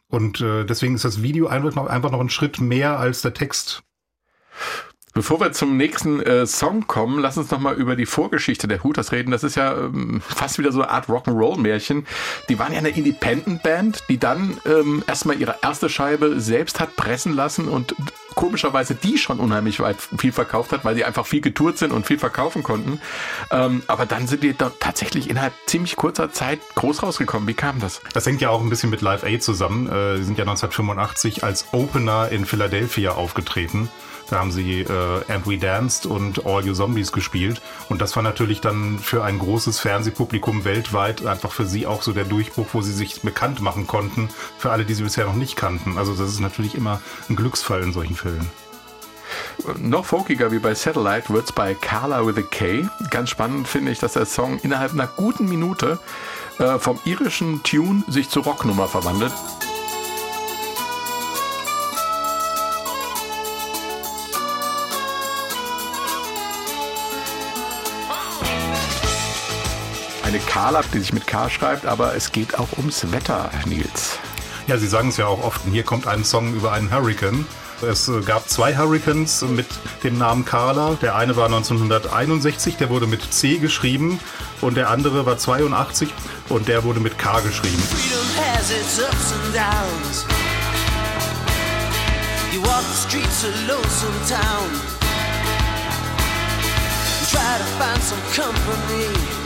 Und 0.09 0.41
äh, 0.41 0.65
deswegen 0.65 0.95
ist 0.95 1.05
das 1.05 1.23
Video 1.23 1.47
einfach 1.47 1.75
noch, 1.75 1.87
einfach 1.87 2.11
noch 2.11 2.21
ein 2.21 2.31
Schritt 2.31 2.61
mehr 2.61 2.99
als 2.99 3.23
der 3.23 3.35
Text. 3.35 3.83
Bevor 5.15 5.39
wir 5.39 5.53
zum 5.53 5.77
nächsten 5.77 6.21
äh, 6.21 6.45
Song 6.45 6.89
kommen, 6.89 7.21
lass 7.21 7.39
uns 7.39 7.49
noch 7.53 7.61
mal 7.61 7.77
über 7.77 7.95
die 7.95 8.05
Vorgeschichte 8.05 8.67
der 8.67 8.83
Hooters 8.83 9.13
reden. 9.13 9.31
Das 9.31 9.45
ist 9.45 9.55
ja 9.55 9.73
ähm, 9.77 10.21
fast 10.21 10.59
wieder 10.59 10.73
so 10.73 10.83
eine 10.83 10.91
Art 10.91 11.09
Rock'n'Roll-Märchen. 11.09 12.05
Die 12.49 12.59
waren 12.59 12.73
ja 12.73 12.81
eine 12.81 12.89
Independent-Band, 12.89 14.03
die 14.09 14.19
dann 14.19 14.61
ähm, 14.67 15.05
erstmal 15.07 15.41
ihre 15.41 15.55
erste 15.63 15.89
Scheibe 15.89 16.41
selbst 16.41 16.81
hat 16.81 16.97
pressen 16.97 17.33
lassen 17.33 17.69
und 17.69 17.95
komischerweise 18.35 18.97
die 18.97 19.17
schon 19.17 19.39
unheimlich 19.39 19.79
weit 19.79 19.99
viel 20.19 20.33
verkauft 20.33 20.73
hat, 20.73 20.85
weil 20.85 20.97
die 20.97 21.05
einfach 21.05 21.27
viel 21.27 21.41
getourt 21.41 21.79
sind 21.79 21.93
und 21.93 22.07
viel 22.07 22.19
verkaufen 22.19 22.65
konnten. 22.65 23.01
Ähm, 23.53 23.85
aber 23.87 24.07
dann 24.07 24.27
sind 24.27 24.43
die 24.43 24.53
da 24.53 24.73
tatsächlich 24.81 25.31
innerhalb 25.31 25.53
ziemlich 25.67 25.95
kurzer 25.95 26.33
Zeit 26.33 26.59
groß 26.75 27.05
rausgekommen. 27.05 27.47
Wie 27.47 27.55
kam 27.55 27.79
das? 27.79 28.01
Das 28.15 28.27
hängt 28.27 28.41
ja 28.41 28.51
auch 28.51 28.61
ein 28.61 28.69
bisschen 28.69 28.91
mit 28.91 29.01
Live 29.01 29.23
Aid 29.23 29.45
zusammen. 29.45 29.87
Äh, 29.87 30.17
sie 30.17 30.25
sind 30.25 30.39
ja 30.39 30.43
1985 30.43 31.45
als 31.45 31.67
Opener 31.71 32.31
in 32.31 32.47
Philadelphia 32.47 33.13
aufgetreten. 33.13 33.89
Da 34.31 34.39
haben 34.39 34.53
sie 34.53 34.81
äh, 34.81 35.33
And 35.33 35.47
We 35.47 35.59
Danced 35.59 36.07
und 36.07 36.47
All 36.47 36.65
You 36.65 36.75
Zombies 36.75 37.13
gespielt. 37.13 37.61
Und 37.89 38.01
das 38.01 38.17
war 38.17 38.23
natürlich 38.23 38.61
dann 38.61 38.99
für 38.99 39.25
ein 39.25 39.39
großes 39.39 39.79
Fernsehpublikum 39.79 40.65
weltweit 40.65 41.27
einfach 41.27 41.53
für 41.53 41.67
sie 41.67 41.87
auch 41.87 42.03
so 42.03 42.13
der 42.13 42.25
Durchbruch, 42.25 42.67
wo 42.73 42.81
sie 42.81 42.93
sich 42.93 43.23
bekannt 43.23 43.61
machen 43.61 43.87
konnten, 43.87 44.29
für 44.59 44.71
alle, 44.71 44.85
die 44.85 44.95
sie 44.95 45.03
bisher 45.03 45.27
noch 45.27 45.35
nicht 45.35 45.57
kannten. 45.57 45.99
Also 45.99 46.15
das 46.15 46.31
ist 46.31 46.41
natürlich 46.41 46.75
immer 46.75 47.01
ein 47.29 47.37
Glücksfall 47.37 47.83
in 47.83 47.93
solchen 47.93 48.17
Fällen. 48.17 48.51
Noch 49.79 50.05
folkiger 50.05 50.53
wie 50.53 50.59
bei 50.59 50.75
Satellite 50.75 51.33
wird 51.33 51.47
es 51.47 51.53
bei 51.53 51.75
Carla 51.75 52.27
with 52.27 52.37
a 52.37 52.43
K. 52.43 52.89
Ganz 53.11 53.31
spannend 53.31 53.67
finde 53.69 53.93
ich, 53.93 53.99
dass 53.99 54.13
der 54.13 54.27
Song 54.27 54.59
innerhalb 54.61 54.93
einer 54.93 55.07
guten 55.07 55.49
Minute 55.49 55.99
äh, 56.59 56.79
vom 56.79 56.99
irischen 57.05 57.63
Tune 57.63 58.05
sich 58.09 58.29
zur 58.29 58.45
Rocknummer 58.45 58.89
verwandelt. 58.89 59.33
Eine 70.35 70.43
Carla, 70.43 70.83
die 70.93 70.99
sich 70.99 71.13
mit 71.13 71.29
K 71.29 71.49
schreibt, 71.49 71.87
aber 71.87 72.17
es 72.17 72.33
geht 72.33 72.59
auch 72.59 72.77
ums 72.77 73.13
Wetter, 73.13 73.51
Nils. 73.67 74.19
Ja, 74.67 74.79
Sie 74.79 74.89
sagen 74.89 75.11
es 75.11 75.17
ja 75.17 75.27
auch 75.27 75.45
oft, 75.45 75.61
hier 75.71 75.85
kommt 75.85 76.09
ein 76.09 76.25
Song 76.25 76.55
über 76.55 76.73
einen 76.73 76.93
Hurricane. 76.93 77.47
Es 77.89 78.09
äh, 78.09 78.21
gab 78.21 78.49
zwei 78.49 78.77
Hurricanes 78.77 79.43
mit 79.43 79.67
dem 80.03 80.19
Namen 80.19 80.45
Carla. 80.45 80.97
Der 81.01 81.15
eine 81.15 81.37
war 81.37 81.47
1961, 81.47 82.77
der 82.77 82.91
wurde 82.91 83.07
mit 83.07 83.33
C 83.33 83.59
geschrieben 83.59 84.19
und 84.61 84.77
der 84.77 84.91
andere 84.91 85.25
war 85.25 85.39
82 85.39 86.09
und 86.49 86.67
der 86.67 86.83
wurde 86.83 86.99
mit 86.99 87.17
K 87.17 87.39
geschrieben. 87.41 87.83
You 92.53 92.61
walk 92.63 92.83
the 92.83 93.09
streets 93.09 93.45
of 93.45 93.69
lonesome 93.69 94.19
town. 94.27 94.71
You 97.21 97.27
try 97.31 97.59
to 97.59 97.65
find 97.79 98.03
some 98.03 98.23
company. 98.33 99.44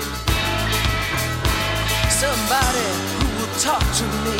Somebody 2.18 2.88
who 3.14 3.26
will 3.38 3.54
talk 3.60 3.78
to 3.78 4.06
me. 4.26 4.38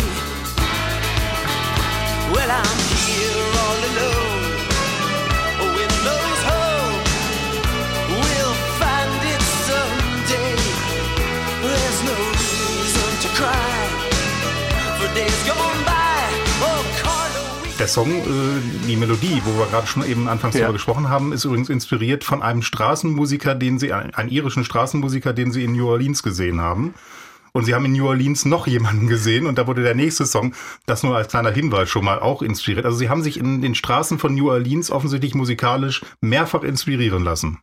Well, 2.35 2.51
I'm 2.51 2.81
here 3.07 3.39
all 3.63 3.81
alone. 3.91 4.43
With 5.77 5.95
no 6.03 6.19
hope, 6.51 7.07
we'll 8.19 8.57
find 8.83 9.23
it 9.33 9.43
someday. 9.71 10.59
There's 11.63 12.01
no 12.03 12.19
reason 12.43 13.11
to 13.23 13.29
cry 13.39 13.71
for 14.99 15.09
days 15.15 15.41
gone 15.47 15.85
by. 15.85 15.99
Der 17.79 17.87
Song, 17.87 18.11
äh, 18.11 18.89
die 18.89 18.97
Melodie, 18.97 19.41
wo 19.45 19.57
wir 19.57 19.67
gerade 19.67 19.87
schon 19.87 20.05
eben 20.05 20.27
anfangs 20.27 20.57
ja. 20.57 20.63
darüber 20.63 20.73
gesprochen 20.73 21.09
haben, 21.11 21.33
ist 21.33 21.45
übrigens 21.45 21.69
inspiriert 21.69 22.25
von 22.25 22.43
einem 22.43 22.63
Straßenmusiker, 22.63 23.55
den 23.55 23.79
sie, 23.79 23.93
einen 23.93 24.31
irischen 24.31 24.65
Straßenmusiker, 24.65 25.33
den 25.33 25.53
sie 25.53 25.63
in 25.63 25.75
New 25.75 25.87
Orleans 25.87 26.25
gesehen 26.25 26.61
haben. 26.61 26.95
Und 27.53 27.65
sie 27.65 27.75
haben 27.75 27.85
in 27.85 27.93
New 27.93 28.07
Orleans 28.07 28.45
noch 28.45 28.67
jemanden 28.67 29.07
gesehen 29.07 29.47
und 29.47 29.59
da 29.59 29.67
wurde 29.67 29.83
der 29.83 29.95
nächste 29.95 30.27
Song, 30.27 30.55
das 30.87 31.03
nur 31.03 31.17
als 31.17 31.29
kleiner 31.29 31.51
Hinweis 31.51 31.89
schon 31.89 32.05
mal 32.05 32.19
auch 32.19 32.43
inspiriert. 32.43 32.87
Also 32.87 32.99
sie 32.99 33.09
haben 33.09 33.23
sich 33.23 33.39
in 33.39 33.63
den 33.63 33.75
Straßen 33.75 34.19
von 34.19 34.35
New 34.35 34.51
Orleans 34.51 34.91
offensichtlich 34.91 35.35
musikalisch 35.35 36.03
mehrfach 36.21 36.63
inspirieren 36.63 37.25
lassen. 37.25 37.59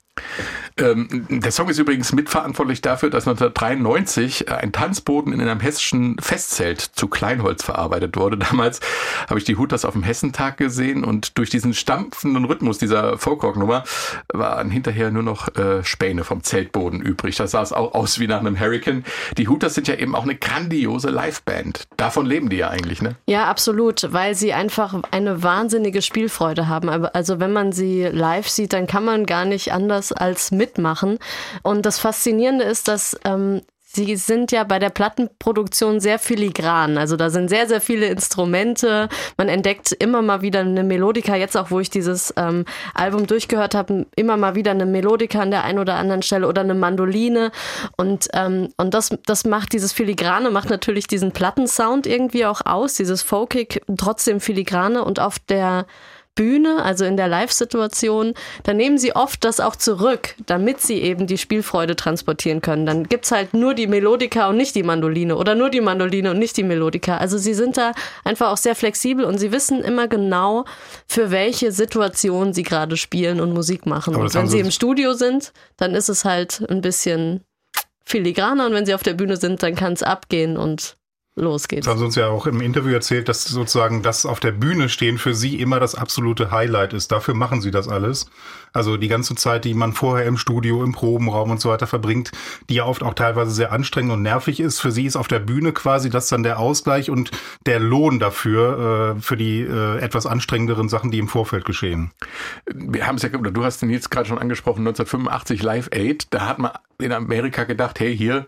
Ähm, 0.77 1.25
der 1.29 1.51
Song 1.51 1.69
ist 1.69 1.79
übrigens 1.79 2.11
mitverantwortlich 2.11 2.81
dafür, 2.81 3.09
dass 3.09 3.27
1993 3.27 4.51
ein 4.51 4.73
Tanzboden 4.73 5.31
in 5.31 5.39
einem 5.39 5.61
hessischen 5.61 6.17
Festzelt 6.19 6.81
zu 6.81 7.07
Kleinholz 7.07 7.63
verarbeitet 7.63 8.17
wurde. 8.17 8.37
Damals 8.37 8.81
habe 9.29 9.39
ich 9.39 9.45
die 9.45 9.55
Hutas 9.55 9.85
auf 9.85 9.93
dem 9.93 10.03
Hessentag 10.03 10.57
gesehen 10.57 11.05
und 11.05 11.37
durch 11.37 11.49
diesen 11.49 11.73
stampfenden 11.73 12.43
Rhythmus 12.43 12.77
dieser 12.77 13.17
Folkrock-Nummer 13.17 13.85
waren 14.33 14.69
hinterher 14.69 15.11
nur 15.11 15.23
noch 15.23 15.55
äh, 15.55 15.81
Späne 15.85 16.25
vom 16.25 16.43
Zeltboden 16.43 17.01
übrig. 17.01 17.37
Das 17.37 17.51
sah 17.51 17.61
es 17.61 17.71
auch 17.71 17.93
aus 17.93 18.19
wie 18.19 18.27
nach 18.27 18.39
einem 18.39 18.59
Hurricane. 18.59 19.05
Die 19.37 19.47
Hutas 19.47 19.75
sind 19.75 19.87
ja 19.87 19.95
eben 19.95 20.13
auch 20.13 20.23
eine 20.23 20.35
grandiose 20.35 21.09
Liveband. 21.09 21.83
Davon 21.95 22.25
leben 22.25 22.49
die 22.49 22.57
ja 22.57 22.69
eigentlich, 22.69 23.01
ne? 23.01 23.15
Ja, 23.27 23.45
absolut, 23.45 24.11
weil 24.11 24.35
sie 24.35 24.51
einfach 24.51 24.93
eine 25.11 25.41
wahnsinnige 25.41 26.01
Spielfreude 26.01 26.67
haben. 26.67 26.89
Also 26.89 27.39
wenn 27.39 27.53
man 27.53 27.71
sie 27.71 28.03
live 28.03 28.49
sieht, 28.49 28.73
dann 28.73 28.87
kann 28.87 29.05
man 29.05 29.25
gar 29.25 29.45
nicht 29.45 29.71
anders 29.71 30.11
als 30.11 30.51
mitmachen. 30.65 31.19
Und 31.61 31.85
das 31.85 31.99
Faszinierende 31.99 32.65
ist, 32.65 32.87
dass 32.87 33.17
ähm, 33.23 33.61
Sie 33.95 34.17
sind 34.17 34.51
ja 34.51 34.65
bei 34.65 34.77
der 34.77 34.89
Plattenproduktion 34.89 36.01
sehr 36.01 36.19
filigran. 36.19 36.97
Also 36.97 37.15
da 37.15 37.29
sind 37.29 37.47
sehr, 37.47 37.65
sehr 37.65 37.79
viele 37.79 38.07
Instrumente. 38.07 39.07
Man 39.37 39.47
entdeckt 39.47 39.93
immer 39.93 40.21
mal 40.21 40.41
wieder 40.41 40.59
eine 40.59 40.83
Melodika. 40.83 41.37
Jetzt 41.37 41.55
auch, 41.55 41.71
wo 41.71 41.79
ich 41.79 41.89
dieses 41.89 42.33
ähm, 42.35 42.65
Album 42.93 43.25
durchgehört 43.25 43.73
habe, 43.73 44.05
immer 44.17 44.35
mal 44.35 44.53
wieder 44.55 44.71
eine 44.71 44.85
Melodika 44.85 45.39
an 45.39 45.49
der 45.49 45.63
einen 45.63 45.79
oder 45.79 45.95
anderen 45.95 46.23
Stelle 46.23 46.49
oder 46.49 46.59
eine 46.59 46.73
Mandoline. 46.73 47.51
Und, 47.95 48.27
ähm, 48.33 48.67
und 48.75 48.93
das, 48.93 49.11
das 49.25 49.45
macht 49.45 49.71
dieses 49.71 49.93
Filigrane, 49.93 50.51
macht 50.51 50.69
natürlich 50.69 51.07
diesen 51.07 51.31
Plattensound 51.31 52.05
irgendwie 52.05 52.45
auch 52.45 52.65
aus, 52.65 52.95
dieses 52.95 53.21
Folkig, 53.21 53.81
trotzdem 53.97 54.41
Filigrane. 54.41 55.05
Und 55.05 55.21
auf 55.21 55.39
der 55.39 55.85
Bühne, 56.35 56.83
also 56.83 57.05
in 57.05 57.17
der 57.17 57.29
Live-Situation, 57.29 58.33
dann 58.63 58.77
nehmen 58.77 58.97
sie 58.97 59.15
oft 59.15 59.43
das 59.45 59.59
auch 59.59 59.75
zurück, 59.75 60.35
damit 60.45 60.81
sie 60.81 61.01
eben 61.01 61.27
die 61.27 61.37
Spielfreude 61.37 61.95
transportieren 61.95 62.61
können. 62.61 62.85
Dann 62.85 63.05
gibt's 63.05 63.31
halt 63.31 63.53
nur 63.53 63.73
die 63.73 63.87
Melodika 63.87 64.49
und 64.49 64.57
nicht 64.57 64.75
die 64.75 64.83
Mandoline 64.83 65.37
oder 65.37 65.55
nur 65.55 65.69
die 65.69 65.81
Mandoline 65.81 66.31
und 66.31 66.39
nicht 66.39 66.57
die 66.57 66.63
Melodika. 66.63 67.17
Also 67.17 67.37
sie 67.37 67.53
sind 67.53 67.77
da 67.77 67.93
einfach 68.25 68.51
auch 68.51 68.57
sehr 68.57 68.75
flexibel 68.75 69.25
und 69.25 69.37
sie 69.37 69.53
wissen 69.53 69.81
immer 69.81 70.07
genau, 70.07 70.65
für 71.07 71.31
welche 71.31 71.71
Situation 71.71 72.53
sie 72.53 72.63
gerade 72.63 72.97
spielen 72.97 73.39
und 73.39 73.53
Musik 73.53 73.85
machen. 73.85 74.15
Und 74.15 74.33
wenn 74.33 74.47
sie 74.47 74.59
im 74.59 74.71
Studio 74.71 75.13
sind, 75.13 75.53
dann 75.77 75.95
ist 75.95 76.09
es 76.09 76.25
halt 76.25 76.63
ein 76.69 76.81
bisschen 76.81 77.41
filigraner 78.03 78.67
und 78.67 78.73
wenn 78.73 78.85
sie 78.85 78.93
auf 78.93 79.03
der 79.03 79.13
Bühne 79.13 79.37
sind, 79.37 79.63
dann 79.63 79.75
kann 79.75 79.93
es 79.93 80.03
abgehen 80.03 80.57
und 80.57 80.97
los 81.35 81.67
geht's. 81.67 81.85
Das 81.85 81.91
haben 81.91 81.99
Sie 81.99 82.05
uns 82.05 82.15
ja 82.15 82.27
auch 82.27 82.47
im 82.47 82.61
Interview 82.61 82.93
erzählt, 82.93 83.27
dass 83.29 83.43
sozusagen 83.43 84.01
das 84.01 84.25
auf 84.25 84.39
der 84.39 84.51
Bühne 84.51 84.89
stehen 84.89 85.17
für 85.17 85.35
Sie 85.35 85.59
immer 85.59 85.79
das 85.79 85.95
absolute 85.95 86.51
Highlight 86.51 86.93
ist. 86.93 87.11
Dafür 87.11 87.33
machen 87.33 87.61
Sie 87.61 87.71
das 87.71 87.87
alles. 87.87 88.27
Also 88.71 88.97
die 88.97 89.07
ganze 89.07 89.35
Zeit, 89.35 89.63
die 89.63 89.73
man 89.73 89.93
vorher 89.93 90.25
im 90.25 90.37
Studio, 90.37 90.83
im 90.83 90.91
Probenraum 90.91 91.51
und 91.51 91.61
so 91.61 91.69
weiter 91.69 91.87
verbringt, 91.87 92.31
die 92.69 92.75
ja 92.75 92.85
oft 92.85 93.03
auch 93.03 93.13
teilweise 93.13 93.51
sehr 93.51 93.71
anstrengend 93.71 94.11
und 94.11 94.21
nervig 94.21 94.59
ist. 94.59 94.79
Für 94.79 94.91
Sie 94.91 95.05
ist 95.05 95.15
auf 95.15 95.27
der 95.27 95.39
Bühne 95.39 95.71
quasi 95.71 96.09
das 96.09 96.27
dann 96.27 96.43
der 96.43 96.59
Ausgleich 96.59 97.09
und 97.09 97.31
der 97.65 97.79
Lohn 97.79 98.19
dafür, 98.19 99.15
äh, 99.17 99.21
für 99.21 99.37
die 99.37 99.61
äh, 99.61 99.99
etwas 99.99 100.25
anstrengenderen 100.25 100.89
Sachen, 100.89 101.11
die 101.11 101.19
im 101.19 101.27
Vorfeld 101.27 101.65
geschehen. 101.65 102.11
Wir 102.73 103.07
haben 103.07 103.15
es 103.15 103.21
ja, 103.21 103.29
du 103.29 103.63
hast 103.63 103.81
den 103.81 103.89
jetzt 103.89 104.11
gerade 104.11 104.27
schon 104.27 104.39
angesprochen, 104.39 104.79
1985 104.79 105.63
Live 105.63 105.89
Aid. 105.93 106.27
Da 106.31 106.47
hat 106.47 106.59
man 106.59 106.71
in 106.99 107.11
Amerika 107.11 107.63
gedacht, 107.63 107.99
hey, 107.99 108.15
hier, 108.15 108.45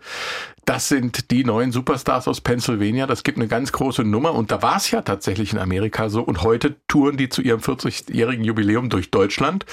das 0.68 0.88
sind 0.88 1.30
die 1.30 1.44
neuen 1.44 1.72
Superstars 1.72 2.28
aus 2.28 2.42
Pennsylvania, 2.42 2.77
das 3.06 3.22
gibt 3.22 3.38
eine 3.38 3.48
ganz 3.48 3.72
große 3.72 4.04
Nummer. 4.04 4.34
Und 4.34 4.50
da 4.50 4.62
war 4.62 4.76
es 4.76 4.90
ja 4.90 5.02
tatsächlich 5.02 5.52
in 5.52 5.58
Amerika 5.58 6.08
so. 6.08 6.22
Und 6.22 6.42
heute 6.42 6.76
touren 6.88 7.16
die 7.16 7.28
zu 7.28 7.42
ihrem 7.42 7.60
40-jährigen 7.60 8.44
Jubiläum 8.44 8.88
durch 8.88 9.10
Deutschland. 9.10 9.66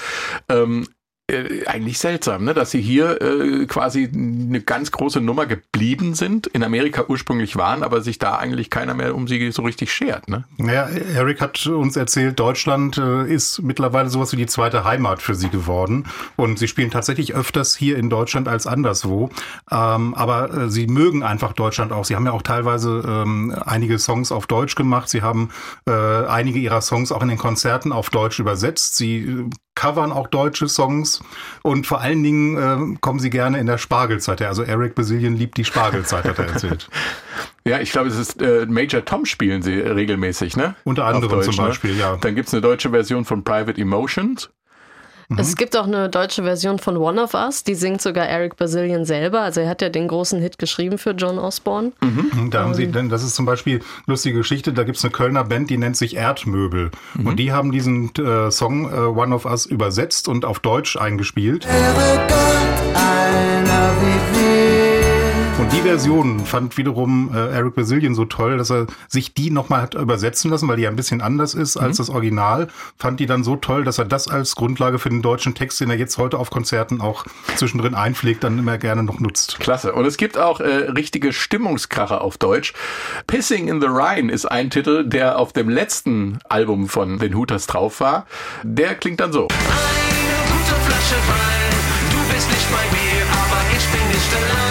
Ähm, 0.48 0.88
äh, 1.28 1.66
eigentlich 1.66 1.98
seltsam, 1.98 2.44
ne? 2.44 2.54
dass 2.54 2.70
sie 2.70 2.80
hier 2.80 3.20
äh, 3.20 3.66
quasi 3.66 4.08
eine 4.14 4.60
ganz 4.60 4.92
große 4.92 5.20
Nummer 5.20 5.46
geblieben 5.46 6.14
sind, 6.14 6.46
in 6.46 6.62
Amerika 6.62 7.06
ursprünglich 7.08 7.56
waren, 7.56 7.82
aber 7.82 8.00
sich 8.00 8.18
da 8.18 8.36
eigentlich 8.36 8.70
keiner 8.70 8.94
mehr 8.94 9.12
um 9.12 9.26
sie 9.26 9.50
so 9.50 9.62
richtig 9.62 9.92
schert. 9.92 10.28
Ne? 10.28 10.44
Naja, 10.56 10.88
Eric 10.88 11.40
hat 11.40 11.66
uns 11.66 11.96
erzählt, 11.96 12.38
Deutschland 12.38 12.98
äh, 12.98 13.26
ist 13.26 13.60
mittlerweile 13.60 14.08
sowas 14.08 14.30
wie 14.32 14.36
die 14.36 14.46
zweite 14.46 14.84
Heimat 14.84 15.20
für 15.20 15.34
sie 15.34 15.48
geworden 15.48 16.06
und 16.36 16.60
sie 16.60 16.68
spielen 16.68 16.92
tatsächlich 16.92 17.34
öfters 17.34 17.74
hier 17.74 17.98
in 17.98 18.08
Deutschland 18.08 18.46
als 18.46 18.68
anderswo, 18.68 19.30
ähm, 19.70 20.14
aber 20.14 20.54
äh, 20.54 20.70
sie 20.70 20.86
mögen 20.86 21.24
einfach 21.24 21.54
Deutschland 21.54 21.90
auch. 21.90 22.04
Sie 22.04 22.14
haben 22.14 22.26
ja 22.26 22.32
auch 22.32 22.42
teilweise 22.42 23.02
ähm, 23.04 23.52
einige 23.64 23.98
Songs 23.98 24.30
auf 24.30 24.46
Deutsch 24.46 24.76
gemacht, 24.76 25.08
sie 25.08 25.22
haben 25.22 25.50
äh, 25.88 25.92
einige 25.92 26.60
ihrer 26.60 26.82
Songs 26.82 27.10
auch 27.10 27.22
in 27.22 27.28
den 27.28 27.38
Konzerten 27.38 27.90
auf 27.90 28.10
Deutsch 28.10 28.38
übersetzt, 28.38 28.96
sie 28.96 29.22
äh, 29.22 29.50
covern 29.76 30.10
auch 30.10 30.26
deutsche 30.26 30.66
Songs 30.66 31.22
und 31.62 31.86
vor 31.86 32.00
allen 32.00 32.24
Dingen 32.24 32.56
äh, 32.56 32.96
kommen 33.00 33.20
sie 33.20 33.30
gerne 33.30 33.60
in 33.60 33.66
der 33.66 33.78
Spargelzeit. 33.78 34.42
Also 34.42 34.64
Eric 34.64 34.96
Basilien 34.96 35.36
liebt 35.36 35.56
die 35.56 35.64
Spargelzeit, 35.64 36.24
hat 36.24 36.38
er 36.40 36.48
erzählt. 36.48 36.88
Ja, 37.66 37.80
ich 37.80 37.90
glaube, 37.90 38.08
es 38.08 38.16
ist 38.16 38.40
äh, 38.40 38.64
Major 38.66 39.04
Tom 39.04 39.26
spielen 39.26 39.60
sie 39.60 39.74
regelmäßig, 39.74 40.56
ne? 40.56 40.76
Unter 40.84 41.04
anderem 41.04 41.28
Deutsch, 41.28 41.46
zum 41.46 41.56
ne? 41.56 41.68
Beispiel, 41.70 41.94
ne? 41.94 42.00
ja. 42.00 42.16
Dann 42.16 42.36
gibt's 42.36 42.54
eine 42.54 42.60
deutsche 42.60 42.90
Version 42.90 43.24
von 43.24 43.42
Private 43.42 43.80
Emotions. 43.80 44.50
Mhm. 45.28 45.38
Es 45.38 45.56
gibt 45.56 45.76
auch 45.76 45.86
eine 45.86 46.08
deutsche 46.08 46.42
Version 46.42 46.78
von 46.78 46.96
One 46.96 47.22
of 47.22 47.34
Us, 47.34 47.64
die 47.64 47.74
singt 47.74 48.00
sogar 48.00 48.26
Eric 48.26 48.56
Bazillion 48.56 49.04
selber. 49.04 49.40
Also 49.40 49.60
er 49.60 49.68
hat 49.68 49.82
ja 49.82 49.88
den 49.88 50.08
großen 50.08 50.40
Hit 50.40 50.58
geschrieben 50.58 50.98
für 50.98 51.10
John 51.10 51.38
Osborne. 51.38 51.92
Mhm. 52.00 52.50
Da 52.50 52.62
haben 52.62 52.74
sie, 52.74 52.84
ähm. 52.84 52.92
denn 52.92 53.08
das 53.08 53.22
ist 53.22 53.34
zum 53.34 53.46
Beispiel 53.46 53.80
lustige 54.06 54.38
Geschichte, 54.38 54.72
da 54.72 54.84
gibt 54.84 54.98
es 54.98 55.04
eine 55.04 55.12
Kölner 55.12 55.44
Band, 55.44 55.70
die 55.70 55.78
nennt 55.78 55.96
sich 55.96 56.16
Erdmöbel. 56.16 56.90
Mhm. 57.14 57.26
Und 57.26 57.36
die 57.36 57.52
haben 57.52 57.72
diesen 57.72 58.14
äh, 58.16 58.50
Song 58.50 58.92
äh, 58.92 58.96
One 58.96 59.34
of 59.34 59.44
Us 59.46 59.66
übersetzt 59.66 60.28
und 60.28 60.44
auf 60.44 60.60
Deutsch 60.60 60.96
eingespielt. 60.96 61.66
Wäre 61.66 62.26
Gott 62.28 62.96
einer 62.96 63.95
Version 65.86 66.40
fand 66.40 66.76
wiederum 66.76 67.30
äh, 67.32 67.54
Eric 67.54 67.76
Bazillion 67.76 68.16
so 68.16 68.24
toll, 68.24 68.58
dass 68.58 68.72
er 68.72 68.88
sich 69.06 69.34
die 69.34 69.50
nochmal 69.50 69.82
hat 69.82 69.94
übersetzen 69.94 70.50
lassen, 70.50 70.66
weil 70.66 70.78
die 70.78 70.82
ja 70.82 70.90
ein 70.90 70.96
bisschen 70.96 71.20
anders 71.20 71.54
ist 71.54 71.76
als 71.76 71.98
mhm. 71.98 72.02
das 72.02 72.10
Original. 72.10 72.66
Fand 72.98 73.20
die 73.20 73.26
dann 73.26 73.44
so 73.44 73.54
toll, 73.54 73.84
dass 73.84 73.98
er 73.98 74.04
das 74.04 74.26
als 74.26 74.56
Grundlage 74.56 74.98
für 74.98 75.10
den 75.10 75.22
deutschen 75.22 75.54
Text, 75.54 75.80
den 75.80 75.88
er 75.88 75.96
jetzt 75.96 76.18
heute 76.18 76.38
auf 76.38 76.50
Konzerten 76.50 77.00
auch 77.00 77.24
zwischendrin 77.54 77.94
einpflegt, 77.94 78.42
dann 78.42 78.58
immer 78.58 78.78
gerne 78.78 79.04
noch 79.04 79.20
nutzt. 79.20 79.60
Klasse. 79.60 79.92
Und 79.92 80.06
es 80.06 80.16
gibt 80.16 80.36
auch 80.36 80.58
äh, 80.58 80.66
richtige 80.66 81.32
Stimmungskracher 81.32 82.20
auf 82.20 82.36
Deutsch. 82.36 82.72
Pissing 83.28 83.68
in 83.68 83.80
the 83.80 83.86
Rhine 83.86 84.32
ist 84.32 84.46
ein 84.46 84.70
Titel, 84.70 85.04
der 85.08 85.38
auf 85.38 85.52
dem 85.52 85.68
letzten 85.68 86.40
Album 86.48 86.88
von 86.88 87.20
den 87.20 87.36
Hooters 87.36 87.68
drauf 87.68 88.00
war. 88.00 88.26
Der 88.64 88.96
klingt 88.96 89.20
dann 89.20 89.32
so. 89.32 89.46
Eine 89.46 90.52
gute 90.52 90.74
Flasche 90.84 91.14
Wein, 91.28 92.10
du 92.10 92.34
bist 92.34 92.50
nicht 92.50 92.72
mein 92.72 92.90
Bier, 92.90 93.22
aber 93.30 93.62
ich 93.70 93.86
bin 93.86 94.08
nicht 94.08 94.34
allein. 94.34 94.65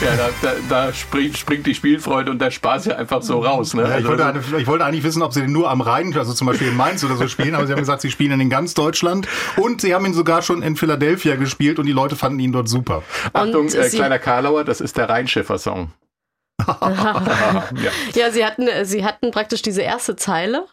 Ja, 0.00 0.14
da, 0.14 0.30
da, 0.42 0.54
da 0.68 0.92
springt, 0.92 1.36
springt, 1.36 1.66
die 1.66 1.74
Spielfreude 1.74 2.30
und 2.30 2.40
der 2.40 2.52
Spaß 2.52 2.84
ja 2.86 2.96
einfach 2.96 3.20
so 3.20 3.40
raus. 3.40 3.74
Ne? 3.74 3.82
Ja, 3.82 3.98
ich, 3.98 4.06
wollte, 4.06 4.24
also, 4.24 4.56
ich, 4.56 4.66
wollte, 4.68 4.84
eigentlich 4.84 5.02
wissen, 5.02 5.22
ob 5.22 5.32
sie 5.32 5.40
den 5.40 5.50
nur 5.50 5.68
am 5.68 5.80
Rhein, 5.80 6.16
also 6.16 6.32
zum 6.32 6.46
Beispiel 6.46 6.68
in 6.68 6.76
Mainz 6.76 7.02
oder 7.02 7.16
so 7.16 7.26
spielen, 7.26 7.56
aber 7.56 7.66
sie 7.66 7.72
haben 7.72 7.80
gesagt, 7.80 8.02
sie 8.02 8.10
spielen 8.10 8.32
ihn 8.32 8.40
in 8.40 8.50
ganz 8.50 8.74
Deutschland 8.74 9.26
und 9.56 9.80
sie 9.80 9.94
haben 9.94 10.06
ihn 10.06 10.14
sogar 10.14 10.42
schon 10.42 10.62
in 10.62 10.76
Philadelphia 10.76 11.34
gespielt 11.34 11.80
und 11.80 11.86
die 11.86 11.92
Leute 11.92 12.14
fanden 12.14 12.38
ihn 12.38 12.52
dort 12.52 12.68
super. 12.68 13.02
Achtung, 13.32 13.68
äh, 13.68 13.88
kleiner 13.88 14.20
Karlauer, 14.20 14.62
das 14.62 14.80
ist 14.80 14.96
der 14.96 15.08
Rheinschiffer-Song. 15.08 15.90
ja. 16.68 17.64
ja, 18.14 18.30
sie 18.30 18.44
hatten, 18.44 18.68
sie 18.84 19.04
hatten 19.04 19.32
praktisch 19.32 19.62
diese 19.62 19.82
erste 19.82 20.14
Zeile 20.14 20.66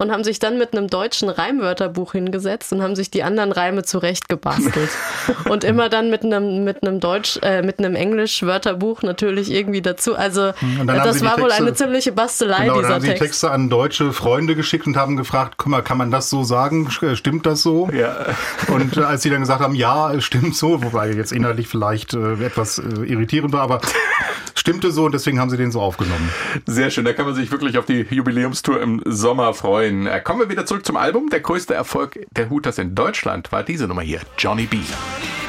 und 0.00 0.12
haben 0.12 0.22
sich 0.22 0.38
dann 0.38 0.58
mit 0.58 0.74
einem 0.74 0.86
deutschen 0.86 1.28
Reimwörterbuch 1.28 2.12
hingesetzt 2.12 2.72
und 2.72 2.82
haben 2.82 2.94
sich 2.94 3.10
die 3.10 3.24
anderen 3.24 3.50
Reime 3.50 3.82
zurechtgebastelt. 3.82 4.90
und 5.50 5.64
immer 5.64 5.88
dann 5.88 6.08
mit 6.08 6.22
einem, 6.22 6.62
mit 6.62 6.84
einem 6.84 7.00
Deutsch, 7.00 7.40
äh, 7.42 7.62
mit 7.62 7.80
einem 7.80 7.96
Englisch-Wörterbuch 7.96 9.02
natürlich 9.02 9.50
irgendwie 9.50 9.82
dazu. 9.82 10.14
Also 10.14 10.52
das 10.86 11.20
war 11.20 11.34
Texte, 11.34 11.42
wohl 11.42 11.50
eine 11.50 11.74
ziemliche 11.74 12.12
Bastelei, 12.12 12.66
genau, 12.66 12.74
dieser 12.76 12.82
dann 12.82 12.94
haben 12.94 13.02
Text. 13.02 13.18
Sie 13.18 13.26
Texte 13.26 13.50
an 13.50 13.70
deutsche 13.70 14.12
Freunde 14.12 14.54
geschickt 14.54 14.86
und 14.86 14.96
haben 14.96 15.16
gefragt, 15.16 15.54
guck 15.56 15.66
mal, 15.66 15.82
kann 15.82 15.98
man 15.98 16.12
das 16.12 16.30
so 16.30 16.44
sagen? 16.44 16.88
Stimmt 16.90 17.44
das 17.46 17.62
so? 17.62 17.90
Ja. 17.92 18.36
Und 18.68 18.96
äh, 18.96 19.00
als 19.00 19.22
sie 19.22 19.30
dann 19.30 19.40
gesagt 19.40 19.60
haben, 19.60 19.74
ja, 19.74 20.12
es 20.12 20.22
stimmt 20.22 20.54
so, 20.54 20.80
wobei 20.80 21.10
jetzt 21.10 21.32
inhaltlich 21.32 21.66
vielleicht 21.66 22.14
äh, 22.14 22.34
etwas 22.34 22.78
äh, 22.78 22.82
irritierend 23.04 23.52
war, 23.52 23.62
aber 23.62 23.80
stimmte 24.54 24.92
so 24.92 25.06
und 25.06 25.12
deswegen 25.12 25.40
haben 25.40 25.50
sie 25.50 25.56
den 25.56 25.72
so 25.72 25.80
aufgenommen. 25.80 26.30
Sehr 26.66 26.90
schön, 26.90 27.04
da 27.04 27.12
kann 27.12 27.26
man 27.26 27.34
sich 27.34 27.50
wirklich 27.50 27.78
auf 27.78 27.86
die 27.86 28.06
Jubiläumstour 28.08 28.80
im 28.80 29.02
Sommer 29.04 29.54
freuen. 29.54 29.87
Äh, 29.88 30.20
kommen 30.20 30.40
wir 30.40 30.50
wieder 30.50 30.66
zurück 30.66 30.84
zum 30.84 30.96
Album. 30.96 31.30
Der 31.30 31.40
größte 31.40 31.74
Erfolg 31.74 32.18
der 32.30 32.50
Hooters 32.50 32.78
in 32.78 32.94
Deutschland 32.94 33.50
war 33.52 33.62
diese 33.62 33.88
Nummer 33.88 34.02
hier, 34.02 34.20
Johnny 34.36 34.66
B. 34.66 34.76
Johnny 34.76 35.47